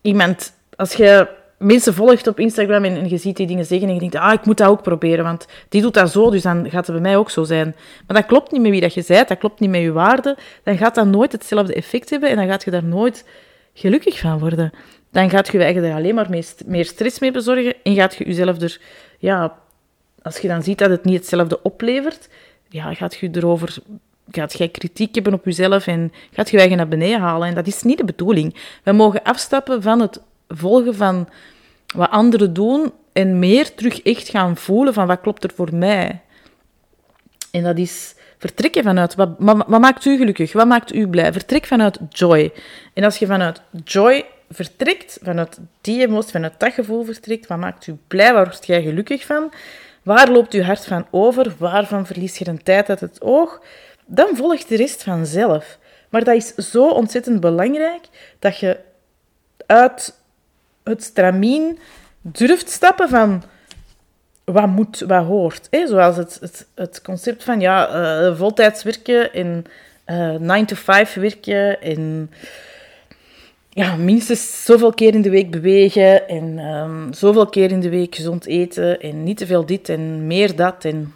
iemand, 0.00 0.52
als 0.76 0.92
je 0.92 1.28
mensen 1.58 1.94
volgt 1.94 2.26
op 2.26 2.40
Instagram 2.40 2.84
en, 2.84 3.08
je 3.08 3.16
ziet 3.16 3.36
die 3.36 3.46
dingen 3.46 3.64
zeggen 3.64 3.88
en 3.88 3.94
je 3.94 4.00
denkt, 4.00 4.16
ah, 4.16 4.32
ik 4.32 4.46
moet 4.46 4.56
dat 4.56 4.68
ook 4.68 4.82
proberen, 4.82 5.24
want 5.24 5.46
die 5.68 5.82
doet 5.82 5.94
dat 5.94 6.10
zo, 6.10 6.30
dus 6.30 6.42
dan 6.42 6.70
gaat 6.70 6.86
het 6.86 6.94
bij 6.94 7.04
mij 7.04 7.16
ook 7.16 7.30
zo 7.30 7.44
zijn. 7.44 7.76
Maar 8.06 8.16
dat 8.16 8.26
klopt 8.26 8.52
niet 8.52 8.60
met 8.60 8.70
wie 8.70 8.80
dat 8.80 8.94
je 8.94 9.04
bent, 9.06 9.28
dat 9.28 9.38
klopt 9.38 9.60
niet 9.60 9.70
met 9.70 9.80
je 9.80 9.92
waarde, 9.92 10.36
dan 10.62 10.76
gaat 10.76 10.94
dat 10.94 11.06
nooit 11.06 11.32
hetzelfde 11.32 11.74
effect 11.74 12.10
hebben 12.10 12.28
en 12.30 12.36
dan 12.36 12.46
gaat 12.46 12.64
je 12.64 12.70
daar 12.70 12.84
nooit 12.84 13.24
gelukkig 13.74 14.18
van 14.18 14.38
worden. 14.38 14.72
Dan 15.14 15.30
gaat 15.30 15.46
je 15.46 15.58
je 15.58 15.64
eigen 15.64 15.84
er 15.84 15.94
alleen 15.94 16.14
maar 16.14 16.30
meer 16.66 16.84
stress 16.84 17.18
mee 17.18 17.30
bezorgen 17.30 17.74
en 17.82 17.94
gaat 17.94 18.14
je 18.14 18.24
jezelf 18.24 18.60
er, 18.60 18.80
ja, 19.18 19.58
als 20.22 20.38
je 20.38 20.48
dan 20.48 20.62
ziet 20.62 20.78
dat 20.78 20.90
het 20.90 21.04
niet 21.04 21.16
hetzelfde 21.16 21.62
oplevert, 21.62 22.28
ja, 22.68 22.94
gaat 22.94 23.14
je 23.14 23.28
erover 23.32 23.78
gaat 24.30 24.58
jij 24.58 24.68
kritiek 24.68 25.14
hebben 25.14 25.32
op 25.32 25.44
jezelf 25.44 25.86
en 25.86 26.12
gaat 26.32 26.50
je 26.50 26.58
eigen 26.58 26.76
naar 26.76 26.88
beneden 26.88 27.20
halen. 27.20 27.48
En 27.48 27.54
dat 27.54 27.66
is 27.66 27.82
niet 27.82 27.98
de 27.98 28.04
bedoeling. 28.04 28.56
We 28.82 28.92
mogen 28.92 29.22
afstappen 29.22 29.82
van 29.82 30.00
het 30.00 30.20
volgen 30.48 30.94
van 30.94 31.28
wat 31.94 32.10
anderen 32.10 32.52
doen 32.52 32.92
en 33.12 33.38
meer 33.38 33.74
terug 33.74 34.02
echt 34.02 34.28
gaan 34.28 34.56
voelen 34.56 34.94
van 34.94 35.06
wat 35.06 35.20
klopt 35.20 35.44
er 35.44 35.52
voor 35.54 35.74
mij. 35.74 36.20
En 37.50 37.62
dat 37.62 37.78
is 37.78 38.14
vertrekken 38.38 38.82
vanuit 38.82 39.14
wat, 39.14 39.30
wat 39.38 39.80
maakt 39.80 40.04
u 40.04 40.16
gelukkig, 40.16 40.52
wat 40.52 40.66
maakt 40.66 40.94
u 40.94 41.08
blij. 41.08 41.32
Vertrek 41.32 41.66
vanuit 41.66 41.98
joy. 42.08 42.52
En 42.92 43.04
als 43.04 43.18
je 43.18 43.26
vanuit 43.26 43.62
joy 43.84 44.24
vertrekt, 44.54 45.18
vanuit 45.22 45.58
die 45.80 46.00
emotie, 46.00 46.30
vanuit 46.30 46.54
dat 46.58 46.72
gevoel 46.72 47.04
vertrekt, 47.04 47.46
wat 47.46 47.58
maakt 47.58 47.86
u 47.86 47.96
blij, 48.08 48.32
waar 48.32 48.44
word 48.44 48.66
jij 48.66 48.82
gelukkig 48.82 49.26
van, 49.26 49.52
Waar 50.04 50.30
loopt 50.30 50.52
je 50.52 50.64
hart 50.64 50.86
van 50.86 51.06
over? 51.10 51.54
Waarvan 51.58 52.06
verlies 52.06 52.38
je 52.38 52.48
een 52.48 52.62
tijd 52.62 52.88
uit 52.88 53.00
het 53.00 53.22
oog? 53.22 53.62
Dan 54.06 54.36
volgt 54.36 54.68
de 54.68 54.76
rest 54.76 55.02
vanzelf. 55.02 55.78
Maar 56.08 56.24
dat 56.24 56.34
is 56.34 56.54
zo 56.54 56.88
ontzettend 56.88 57.40
belangrijk 57.40 58.02
dat 58.38 58.58
je 58.58 58.78
uit 59.66 60.14
het 60.82 61.02
stramien 61.02 61.78
durft 62.20 62.70
stappen 62.70 63.08
van 63.08 63.42
wat 64.44 64.66
moet, 64.66 65.00
wat 65.00 65.24
hoort. 65.24 65.66
Hè? 65.70 65.86
Zoals 65.86 66.16
het, 66.16 66.38
het, 66.40 66.66
het 66.74 67.02
concept 67.02 67.44
van 67.44 67.60
ja, 67.60 67.88
uh, 67.88 68.36
voltijds 68.36 68.82
werken 68.82 69.32
en 69.32 69.64
uh, 70.06 70.34
eh, 70.34 70.40
9 70.40 70.66
to 70.66 70.76
5 70.76 71.14
werken 71.14 71.80
en 71.80 72.30
ja, 73.74 73.96
minstens 73.96 74.64
zoveel 74.64 74.92
keer 74.92 75.14
in 75.14 75.22
de 75.22 75.30
week 75.30 75.50
bewegen 75.50 76.28
en 76.28 76.58
um, 76.58 77.12
zoveel 77.12 77.46
keer 77.46 77.70
in 77.70 77.80
de 77.80 77.88
week 77.88 78.14
gezond 78.14 78.46
eten 78.46 79.00
en 79.00 79.22
niet 79.22 79.36
te 79.36 79.46
veel 79.46 79.66
dit 79.66 79.88
en 79.88 80.26
meer 80.26 80.56
dat. 80.56 80.84
En 80.84 81.14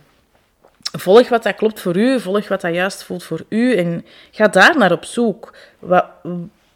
volg 0.92 1.28
wat 1.28 1.42
dat 1.42 1.54
klopt 1.54 1.80
voor 1.80 1.96
u, 1.96 2.20
volg 2.20 2.48
wat 2.48 2.60
dat 2.60 2.74
juist 2.74 3.02
voelt 3.02 3.22
voor 3.22 3.44
u 3.48 3.76
en 3.76 4.04
ga 4.30 4.48
daar 4.48 4.78
naar 4.78 4.92
op 4.92 5.04
zoek. 5.04 5.54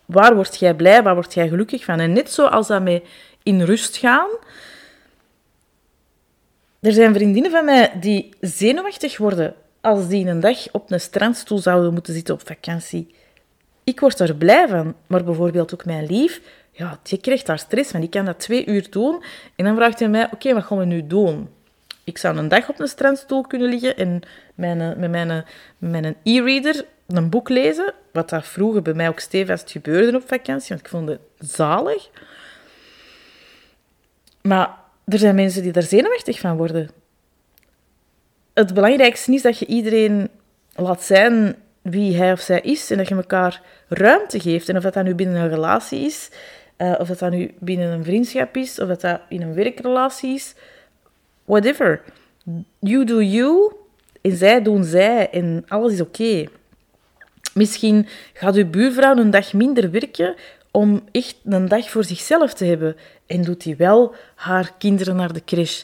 Waar 0.04 0.34
word 0.34 0.58
jij 0.58 0.74
blij, 0.74 1.02
waar 1.02 1.14
word 1.14 1.34
jij 1.34 1.48
gelukkig 1.48 1.84
van? 1.84 2.00
En 2.00 2.12
net 2.12 2.32
zoals 2.32 2.66
dat 2.66 2.82
met 2.82 3.04
in 3.42 3.62
rust 3.62 3.96
gaan. 3.96 4.28
Er 6.80 6.92
zijn 6.92 7.14
vriendinnen 7.14 7.50
van 7.50 7.64
mij 7.64 7.92
die 8.00 8.28
zenuwachtig 8.40 9.18
worden 9.18 9.54
als 9.80 10.08
die 10.08 10.26
een 10.26 10.40
dag 10.40 10.72
op 10.72 10.90
een 10.90 11.00
strandstoel 11.00 11.58
zouden 11.58 11.92
moeten 11.92 12.14
zitten 12.14 12.34
op 12.34 12.46
vakantie. 12.46 13.14
Ik 13.84 14.00
word 14.00 14.20
er 14.20 14.34
blij 14.34 14.68
van, 14.68 14.94
maar 15.06 15.24
bijvoorbeeld 15.24 15.74
ook 15.74 15.84
mijn 15.84 16.06
lief 16.06 16.40
ja, 16.72 16.98
je 17.02 17.20
krijgt 17.20 17.46
daar 17.46 17.58
stress 17.58 17.90
van. 17.90 18.02
Ik 18.02 18.10
kan 18.10 18.24
dat 18.24 18.38
twee 18.40 18.66
uur 18.66 18.90
doen. 18.90 19.22
En 19.56 19.64
dan 19.64 19.76
vraagt 19.76 19.98
hij 19.98 20.08
mij, 20.08 20.28
oké, 20.32 20.54
wat 20.54 20.64
gaan 20.64 20.78
we 20.78 20.84
nu 20.84 21.06
doen? 21.06 21.48
Ik 22.04 22.18
zou 22.18 22.36
een 22.36 22.48
dag 22.48 22.68
op 22.68 22.80
een 22.80 22.88
strandstoel 22.88 23.42
kunnen 23.42 23.68
liggen 23.68 23.96
en 23.96 24.22
mijn, 24.54 24.78
met 24.98 25.10
mijn, 25.10 25.44
mijn 25.78 26.16
e-reader 26.22 26.84
een 27.06 27.30
boek 27.30 27.48
lezen. 27.48 27.94
Wat 28.12 28.28
dat 28.28 28.46
vroeger 28.46 28.82
bij 28.82 28.94
mij 28.94 29.08
ook 29.08 29.20
stevast 29.20 29.70
gebeurde 29.70 30.16
op 30.16 30.28
vakantie, 30.28 30.68
want 30.68 30.80
ik 30.80 30.88
vond 30.88 31.08
het 31.08 31.20
zalig. 31.38 32.08
Maar 34.42 34.78
er 35.04 35.18
zijn 35.18 35.34
mensen 35.34 35.62
die 35.62 35.72
daar 35.72 35.82
zenuwachtig 35.82 36.38
van 36.38 36.56
worden. 36.56 36.90
Het 38.54 38.74
belangrijkste 38.74 39.32
is 39.32 39.42
dat 39.42 39.58
je 39.58 39.66
iedereen 39.66 40.28
laat 40.74 41.02
zijn 41.02 41.56
wie 41.82 42.16
hij 42.16 42.32
of 42.32 42.40
zij 42.40 42.60
is 42.60 42.90
en 42.90 42.96
dat 42.96 43.08
je 43.08 43.14
elkaar 43.14 43.62
ruimte 43.88 44.40
geeft. 44.40 44.68
En 44.68 44.76
of 44.76 44.82
dat, 44.82 44.94
dat 44.94 45.04
nu 45.04 45.14
binnen 45.14 45.36
een 45.36 45.48
relatie 45.48 46.00
is, 46.00 46.30
uh, 46.78 46.94
of 46.98 47.08
dat, 47.08 47.18
dat 47.18 47.30
nu 47.30 47.54
binnen 47.58 47.92
een 47.92 48.04
vriendschap 48.04 48.56
is, 48.56 48.80
of 48.80 48.88
dat 48.88 49.00
dat 49.00 49.20
in 49.28 49.42
een 49.42 49.54
werkrelatie 49.54 50.34
is, 50.34 50.54
whatever. 51.44 52.02
You 52.78 53.04
do 53.04 53.20
you 53.20 53.72
en 54.20 54.36
zij 54.36 54.62
doen 54.62 54.84
zij 54.84 55.30
en 55.30 55.64
alles 55.68 55.92
is 55.92 56.00
oké. 56.00 56.44
Misschien 57.54 58.06
gaat 58.32 58.54
uw 58.54 58.70
buurvrouw 58.70 59.16
een 59.16 59.30
dag 59.30 59.52
minder 59.52 59.90
werken 59.90 60.34
om 60.70 61.04
echt 61.10 61.36
een 61.44 61.68
dag 61.68 61.90
voor 61.90 62.04
zichzelf 62.04 62.54
te 62.54 62.64
hebben. 62.64 62.96
En 63.26 63.42
doet 63.42 63.64
hij 63.64 63.76
wel 63.76 64.14
haar 64.34 64.72
kinderen 64.78 65.16
naar 65.16 65.32
de 65.32 65.44
crash. 65.44 65.82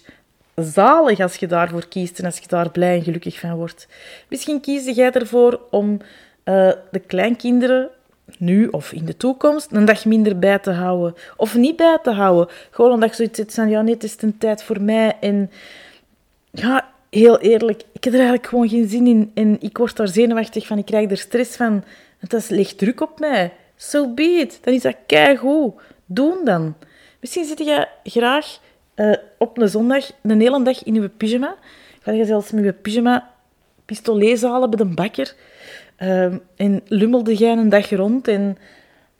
Zalig 0.61 1.21
als 1.21 1.37
je 1.37 1.47
daarvoor 1.47 1.89
kiest 1.89 2.19
en 2.19 2.25
als 2.25 2.39
je 2.39 2.49
daar 2.49 2.71
blij 2.71 2.97
en 2.97 3.03
gelukkig 3.03 3.39
van 3.39 3.55
wordt. 3.55 3.87
Misschien 4.29 4.61
kies 4.61 4.95
jij 4.97 5.13
ervoor 5.13 5.61
om 5.71 6.01
uh, 6.45 6.73
de 6.91 7.01
kleinkinderen 7.07 7.89
nu 8.39 8.67
of 8.67 8.93
in 8.93 9.05
de 9.05 9.17
toekomst 9.17 9.73
een 9.73 9.85
dag 9.85 10.05
minder 10.05 10.39
bij 10.39 10.59
te 10.59 10.71
houden. 10.71 11.15
Of 11.37 11.55
niet 11.55 11.77
bij 11.77 11.99
te 12.03 12.11
houden. 12.11 12.55
Gewoon 12.71 12.93
omdat 12.93 13.17
je 13.17 13.31
zoiets 13.35 13.55
van, 13.55 13.69
ja 13.69 13.83
nee, 13.83 13.95
het 13.95 14.05
is 14.05 14.17
een 14.19 14.39
tijd 14.39 14.63
voor 14.63 14.83
mij. 14.83 15.17
En 15.21 15.51
ja, 16.51 16.89
heel 17.11 17.39
eerlijk, 17.39 17.83
ik 17.93 18.05
heb 18.05 18.13
er 18.13 18.19
eigenlijk 18.19 18.49
gewoon 18.49 18.69
geen 18.69 18.89
zin 18.89 19.07
in. 19.07 19.31
En 19.35 19.57
ik 19.61 19.79
word 19.79 19.97
daar 19.97 20.09
zenuwachtig 20.09 20.67
van, 20.67 20.79
ik 20.79 20.87
krijg 20.87 21.11
er 21.11 21.17
stress 21.17 21.57
van. 21.57 21.85
Het 22.19 22.51
ligt 22.51 22.79
druk 22.79 23.01
op 23.01 23.19
mij. 23.19 23.53
So 23.77 24.15
be 24.15 24.23
it. 24.23 24.59
Dan 24.63 24.75
is 24.75 24.83
dat 24.83 24.97
keigoed. 25.07 25.75
Doen 26.07 26.45
dan. 26.45 26.75
Misschien 27.21 27.45
zit 27.45 27.59
je 27.59 27.87
graag 28.05 28.59
uh, 28.99 29.15
op 29.39 29.59
een 29.59 29.69
zondag 29.69 30.11
een 30.23 30.41
hele 30.41 30.63
dag 30.63 30.85
in 30.85 30.95
je 30.95 31.09
pyjama. 31.09 31.57
Ga 32.03 32.13
je 32.13 32.25
zelfs 32.25 32.51
met 32.51 32.65
je 32.65 32.73
pyjama 32.73 33.31
pistolet 33.85 34.43
halen 34.43 34.71
bij 34.71 34.79
de 34.79 34.95
bakker. 34.95 35.35
Uh, 35.99 36.35
en 36.57 36.81
lummelde 36.85 37.35
jij 37.35 37.53
een 37.53 37.69
dag 37.69 37.91
rond 37.91 38.29
en 38.29 38.59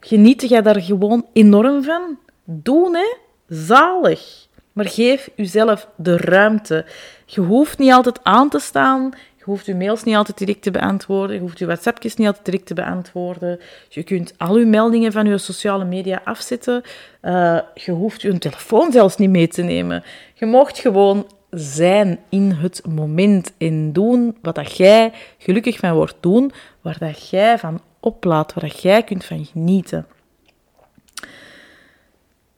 geniet 0.01 0.49
jij 0.49 0.63
daar 0.63 0.81
gewoon 0.81 1.27
enorm 1.33 1.83
van? 1.83 2.19
Doen, 2.45 2.95
hè? 2.95 3.17
Zalig. 3.49 4.47
Maar 4.73 4.89
geef 4.89 5.31
jezelf 5.37 5.89
de 5.97 6.17
ruimte. 6.17 6.85
Je 7.27 7.41
hoeft 7.41 7.79
niet 7.79 7.93
altijd 7.93 8.21
aan 8.23 8.49
te 8.49 8.59
staan. 8.59 9.13
Hoeft 9.49 9.67
je 9.67 9.75
mails 9.75 10.03
niet 10.05 10.15
altijd 10.15 10.39
direct 10.39 10.63
te 10.63 10.71
beantwoorden. 10.71 11.37
Je 11.37 11.43
hoeft 11.43 11.59
je 11.59 11.67
WhatsAppjes 11.67 12.15
niet 12.15 12.27
altijd 12.27 12.45
direct 12.45 12.67
te 12.67 12.75
beantwoorden. 12.75 13.61
Je 13.89 14.03
kunt 14.03 14.35
al 14.37 14.59
je 14.59 14.65
meldingen 14.65 15.13
van 15.13 15.27
je 15.27 15.39
sociale 15.39 15.85
media 15.85 16.21
afzetten. 16.25 16.83
Uh, 17.23 17.59
je 17.75 17.93
hoeft 17.93 18.23
je 18.23 18.39
telefoon 18.39 18.93
zelfs 18.93 19.17
niet 19.17 19.31
mee 19.31 19.49
te 19.49 19.63
nemen. 19.63 20.03
Je 20.35 20.47
mocht 20.47 20.79
gewoon 20.79 21.27
zijn 21.51 22.19
in 22.29 22.51
het 22.51 22.83
moment 22.89 23.53
en 23.59 23.93
doen 23.93 24.37
wat 24.43 24.55
dat 24.55 24.77
jij 24.77 25.13
gelukkig 25.39 25.79
van 25.79 25.95
wordt 25.95 26.17
doen, 26.21 26.53
waar 26.81 26.99
dat 26.99 27.29
jij 27.29 27.59
van 27.59 27.81
oplaat, 28.01 28.55
waar 28.55 28.69
dat 28.69 28.83
jij 28.83 29.03
kunt 29.03 29.25
van 29.25 29.45
genieten. 29.45 30.07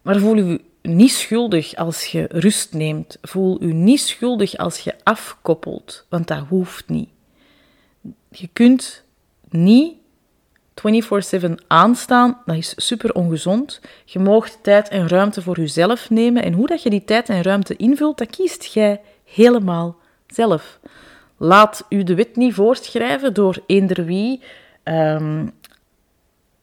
Maar 0.03 0.18
voel 0.18 0.37
je 0.37 0.61
niet 0.82 1.12
schuldig 1.12 1.74
als 1.74 2.06
je 2.06 2.26
rust 2.30 2.74
neemt. 2.74 3.18
Voel 3.22 3.64
je 3.64 3.72
niet 3.72 4.00
schuldig 4.00 4.56
als 4.56 4.78
je 4.78 4.94
afkoppelt, 5.02 6.06
want 6.08 6.28
dat 6.28 6.44
hoeft 6.48 6.88
niet. 6.88 7.08
Je 8.30 8.48
kunt 8.52 9.04
niet 9.48 9.94
24/7 10.74 11.58
aanstaan, 11.66 12.38
dat 12.46 12.56
is 12.56 12.72
super 12.76 13.14
ongezond. 13.14 13.80
Je 14.04 14.18
mag 14.18 14.50
tijd 14.50 14.88
en 14.88 15.08
ruimte 15.08 15.42
voor 15.42 15.60
jezelf 15.60 16.10
nemen 16.10 16.42
en 16.42 16.52
hoe 16.52 16.66
dat 16.66 16.82
je 16.82 16.90
die 16.90 17.04
tijd 17.04 17.28
en 17.28 17.42
ruimte 17.42 17.76
invult, 17.76 18.18
dat 18.18 18.30
kiest 18.30 18.64
jij 18.64 19.00
helemaal 19.24 19.96
zelf. 20.26 20.78
Laat 21.36 21.86
u 21.88 22.02
de 22.02 22.14
wet 22.14 22.36
niet 22.36 22.54
voorschrijven 22.54 23.34
door 23.34 23.62
eender 23.66 24.04
wie, 24.04 24.42
ehm, 24.82 25.46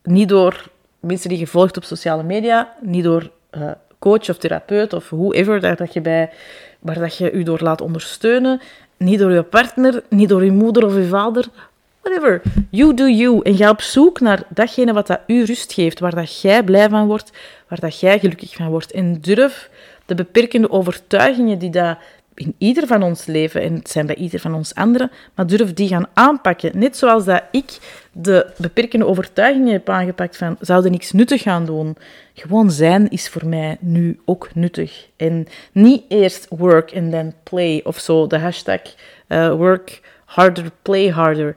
niet 0.03 0.29
door 0.29 0.69
mensen 0.99 1.29
die 1.29 1.39
je 1.39 1.47
volgt 1.47 1.77
op 1.77 1.83
sociale 1.83 2.23
media, 2.23 2.75
niet 2.81 3.03
door 3.03 3.31
uh, 3.51 3.71
coach 3.99 4.29
of 4.29 4.37
therapeut 4.37 4.93
of 4.93 5.09
whoever 5.09 5.59
daar 5.59 5.75
dat 5.75 5.93
je 5.93 6.01
bij, 6.01 6.29
waar 6.79 6.99
dat 6.99 7.17
je 7.17 7.31
u 7.31 7.43
door 7.43 7.59
laat 7.61 7.81
ondersteunen. 7.81 8.61
Niet 8.97 9.19
door 9.19 9.31
je 9.31 9.43
partner, 9.43 10.03
niet 10.09 10.29
door 10.29 10.43
je 10.43 10.51
moeder 10.51 10.85
of 10.85 10.95
je 10.95 11.07
vader. 11.07 11.45
Whatever. 12.01 12.41
You 12.69 12.93
do 12.93 13.07
you. 13.07 13.39
En 13.43 13.55
ga 13.55 13.69
op 13.69 13.81
zoek 13.81 14.19
naar 14.19 14.43
datgene 14.49 14.93
wat 14.93 15.07
dat 15.07 15.19
u 15.27 15.43
rust 15.43 15.73
geeft, 15.73 15.99
waar 15.99 16.15
dat 16.15 16.41
jij 16.41 16.63
blij 16.63 16.89
van 16.89 17.07
wordt, 17.07 17.31
waar 17.67 17.79
dat 17.79 17.99
jij 17.99 18.19
gelukkig 18.19 18.55
van 18.55 18.69
wordt. 18.69 18.91
En 18.91 19.21
durf 19.21 19.69
de 20.05 20.15
beperkende 20.15 20.71
overtuigingen 20.71 21.59
die 21.59 21.69
dat 21.69 21.97
in 22.37 22.55
ieder 22.57 22.87
van 22.87 23.03
ons 23.03 23.25
leven, 23.25 23.61
en 23.61 23.73
het 23.73 23.89
zijn 23.89 24.05
bij 24.05 24.15
ieder 24.15 24.39
van 24.39 24.53
ons 24.53 24.75
anderen, 24.75 25.11
maar 25.35 25.47
durf 25.47 25.73
die 25.73 25.87
gaan 25.87 26.07
aanpakken. 26.13 26.79
Net 26.79 26.97
zoals 26.97 27.25
dat 27.25 27.43
ik 27.51 27.77
de 28.11 28.45
beperkende 28.57 29.05
overtuigingen 29.05 29.71
heb 29.71 29.89
aangepakt 29.89 30.37
van, 30.37 30.57
zouden 30.59 30.91
niks 30.91 31.11
nuttig 31.11 31.41
gaan 31.41 31.65
doen. 31.65 31.97
Gewoon 32.33 32.71
zijn 32.71 33.09
is 33.09 33.29
voor 33.29 33.45
mij 33.45 33.77
nu 33.79 34.19
ook 34.25 34.49
nuttig. 34.53 35.07
En 35.15 35.47
niet 35.71 36.03
eerst 36.07 36.47
work 36.49 36.95
and 36.95 37.11
then 37.11 37.33
play, 37.43 37.81
of 37.83 37.99
zo, 37.99 38.27
de 38.27 38.37
hashtag 38.37 38.81
uh, 39.27 39.53
work 39.53 40.01
harder, 40.25 40.71
play 40.81 41.09
harder. 41.09 41.55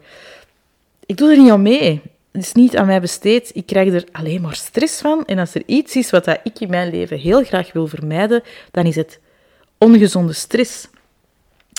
Ik 1.07 1.17
doe 1.17 1.31
er 1.31 1.39
niet 1.39 1.51
aan 1.51 1.63
mee. 1.63 2.03
Het 2.31 2.43
is 2.43 2.53
niet 2.53 2.77
aan 2.77 2.87
mij 2.87 3.01
besteed. 3.01 3.51
Ik 3.55 3.67
krijg 3.67 3.93
er 3.93 4.05
alleen 4.13 4.41
maar 4.41 4.55
stress 4.55 5.01
van. 5.01 5.25
En 5.27 5.39
als 5.39 5.55
er 5.55 5.63
iets 5.67 5.97
is 5.97 6.11
wat 6.11 6.25
dat 6.25 6.41
ik 6.43 6.61
in 6.61 6.71
mijn 6.71 6.91
leven 6.91 7.19
heel 7.19 7.45
graag 7.45 7.73
wil 7.73 7.87
vermijden, 7.87 8.43
dan 8.71 8.87
is 8.87 8.97
het 8.97 9.19
ongezonde 9.81 10.33
stress. 10.33 10.89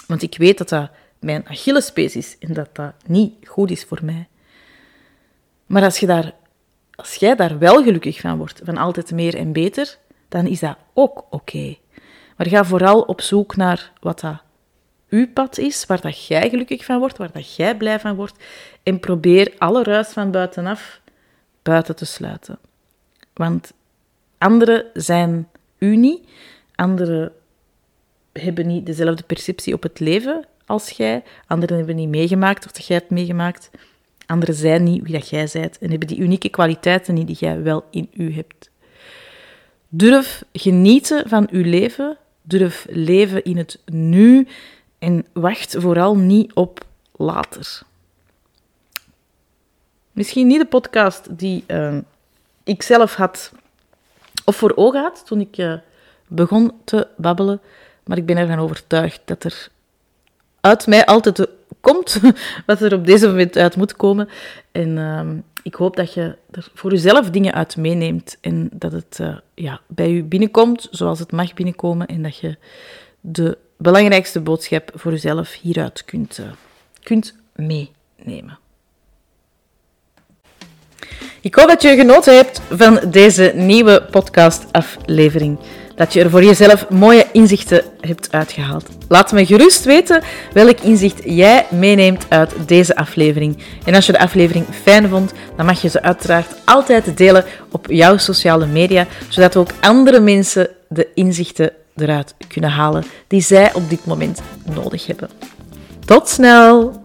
Want 0.07 0.21
ik 0.21 0.37
weet 0.37 0.57
dat 0.57 0.69
dat 0.69 0.89
mijn 1.19 1.47
Achillespees 1.47 2.15
is 2.15 2.37
en 2.39 2.53
dat 2.53 2.69
dat 2.73 2.93
niet 3.05 3.47
goed 3.47 3.71
is 3.71 3.83
voor 3.83 3.99
mij. 4.03 4.27
Maar 5.65 5.83
als, 5.83 5.97
je 5.97 6.05
daar, 6.05 6.33
als 6.91 7.15
jij 7.15 7.35
daar 7.35 7.57
wel 7.57 7.83
gelukkig 7.83 8.19
van 8.19 8.37
wordt, 8.37 8.61
van 8.63 8.77
altijd 8.77 9.11
meer 9.11 9.35
en 9.35 9.51
beter, 9.51 9.97
dan 10.29 10.47
is 10.47 10.59
dat 10.59 10.77
ook 10.93 11.25
oké. 11.29 11.77
Maar 12.37 12.47
ga 12.47 12.65
vooral 12.65 13.01
op 13.01 13.21
zoek 13.21 13.55
naar 13.55 13.91
wat 13.99 14.19
dat 14.19 14.41
uw 15.09 15.27
pad 15.27 15.57
is, 15.57 15.85
waar 15.85 16.01
dat 16.01 16.25
jij 16.25 16.49
gelukkig 16.49 16.85
van 16.85 16.99
wordt, 16.99 17.17
waar 17.17 17.31
dat 17.31 17.55
jij 17.55 17.77
blij 17.77 17.99
van 17.99 18.15
wordt. 18.15 18.43
En 18.83 18.99
probeer 18.99 19.53
alle 19.57 19.83
ruis 19.83 20.07
van 20.07 20.31
buitenaf 20.31 21.01
buiten 21.61 21.95
te 21.95 22.05
sluiten. 22.05 22.59
Want 23.33 23.73
anderen 24.37 24.85
zijn 24.93 25.49
u 25.77 25.95
niet, 25.95 26.27
anderen 26.75 27.33
hebben 28.33 28.67
niet 28.67 28.85
dezelfde 28.85 29.23
perceptie 29.23 29.73
op 29.73 29.83
het 29.83 29.99
leven 29.99 30.45
als 30.65 30.89
jij. 30.89 31.23
Anderen 31.47 31.77
hebben 31.77 31.95
niet 31.95 32.09
meegemaakt 32.09 32.63
dat 32.63 32.85
jij 32.85 32.97
hebt 32.97 33.09
meegemaakt. 33.09 33.69
Anderen 34.25 34.55
zijn 34.55 34.83
niet 34.83 35.03
wie 35.03 35.13
dat 35.13 35.29
jij 35.29 35.49
bent 35.53 35.77
en 35.77 35.89
hebben 35.89 36.07
die 36.07 36.19
unieke 36.19 36.49
kwaliteiten 36.49 37.13
niet 37.13 37.27
die 37.27 37.37
jij 37.39 37.61
wel 37.61 37.85
in 37.89 38.09
u 38.13 38.33
hebt. 38.33 38.69
Durf 39.89 40.43
genieten 40.53 41.29
van 41.29 41.47
uw 41.51 41.63
leven. 41.63 42.17
Durf 42.41 42.85
leven 42.89 43.43
in 43.43 43.57
het 43.57 43.79
nu. 43.85 44.47
En 44.99 45.25
wacht 45.33 45.75
vooral 45.79 46.15
niet 46.15 46.53
op 46.53 46.85
later. 47.15 47.81
Misschien 50.11 50.47
niet 50.47 50.59
de 50.59 50.65
podcast 50.65 51.37
die 51.37 51.63
uh, 51.67 51.97
ik 52.63 52.81
zelf 52.81 53.15
had 53.15 53.51
of 54.45 54.55
voor 54.55 54.71
ogen 54.75 55.01
had 55.01 55.25
toen 55.25 55.39
ik 55.41 55.57
uh, 55.57 55.73
begon 56.27 56.71
te 56.83 57.07
babbelen. 57.17 57.61
Maar 58.03 58.17
ik 58.17 58.25
ben 58.25 58.37
ervan 58.37 58.59
overtuigd 58.59 59.21
dat 59.25 59.43
er 59.43 59.69
uit 60.61 60.87
mij 60.87 61.05
altijd 61.05 61.47
komt 61.81 62.19
wat 62.65 62.81
er 62.81 62.93
op 62.93 63.05
deze 63.05 63.27
moment 63.27 63.57
uit 63.57 63.75
moet 63.75 63.95
komen. 63.95 64.29
En 64.71 64.97
uh, 64.97 65.21
ik 65.63 65.73
hoop 65.73 65.95
dat 65.95 66.13
je 66.13 66.35
er 66.51 66.67
voor 66.73 66.91
jezelf 66.91 67.29
dingen 67.29 67.53
uit 67.53 67.77
meeneemt 67.77 68.37
en 68.41 68.69
dat 68.73 68.91
het 68.91 69.17
uh, 69.21 69.37
ja, 69.53 69.81
bij 69.87 70.11
je 70.11 70.23
binnenkomt 70.23 70.87
zoals 70.91 71.19
het 71.19 71.31
mag 71.31 71.53
binnenkomen 71.53 72.07
en 72.07 72.23
dat 72.23 72.37
je 72.37 72.57
de 73.21 73.57
belangrijkste 73.77 74.39
boodschap 74.39 74.91
voor 74.95 75.11
jezelf 75.11 75.53
hieruit 75.53 76.05
kunt, 76.05 76.37
uh, 76.37 76.45
kunt 77.03 77.35
meenemen. 77.55 78.59
Ik 81.41 81.55
hoop 81.55 81.67
dat 81.67 81.81
je 81.81 81.95
genoten 81.95 82.35
hebt 82.35 82.61
van 82.69 82.99
deze 83.11 83.51
nieuwe 83.55 84.07
podcastaflevering. 84.11 85.59
Dat 86.01 86.13
je 86.13 86.23
er 86.23 86.29
voor 86.29 86.43
jezelf 86.43 86.89
mooie 86.89 87.25
inzichten 87.31 87.83
hebt 87.99 88.31
uitgehaald. 88.31 88.89
Laat 89.07 89.31
me 89.31 89.45
gerust 89.45 89.83
weten 89.83 90.23
welk 90.53 90.79
inzicht 90.79 91.21
jij 91.23 91.65
meeneemt 91.69 92.25
uit 92.29 92.53
deze 92.65 92.95
aflevering. 92.95 93.57
En 93.85 93.95
als 93.95 94.05
je 94.05 94.11
de 94.11 94.19
aflevering 94.19 94.65
fijn 94.83 95.09
vond, 95.09 95.31
dan 95.55 95.65
mag 95.65 95.81
je 95.81 95.89
ze 95.89 96.01
uiteraard 96.01 96.47
altijd 96.65 97.17
delen 97.17 97.45
op 97.71 97.85
jouw 97.89 98.17
sociale 98.17 98.65
media, 98.65 99.07
zodat 99.29 99.55
ook 99.55 99.69
andere 99.79 100.19
mensen 100.19 100.69
de 100.89 101.07
inzichten 101.13 101.71
eruit 101.95 102.33
kunnen 102.47 102.69
halen 102.69 103.03
die 103.27 103.41
zij 103.41 103.73
op 103.73 103.89
dit 103.89 104.05
moment 104.05 104.41
nodig 104.75 105.07
hebben. 105.07 105.29
Tot 106.05 106.29
snel! 106.29 107.01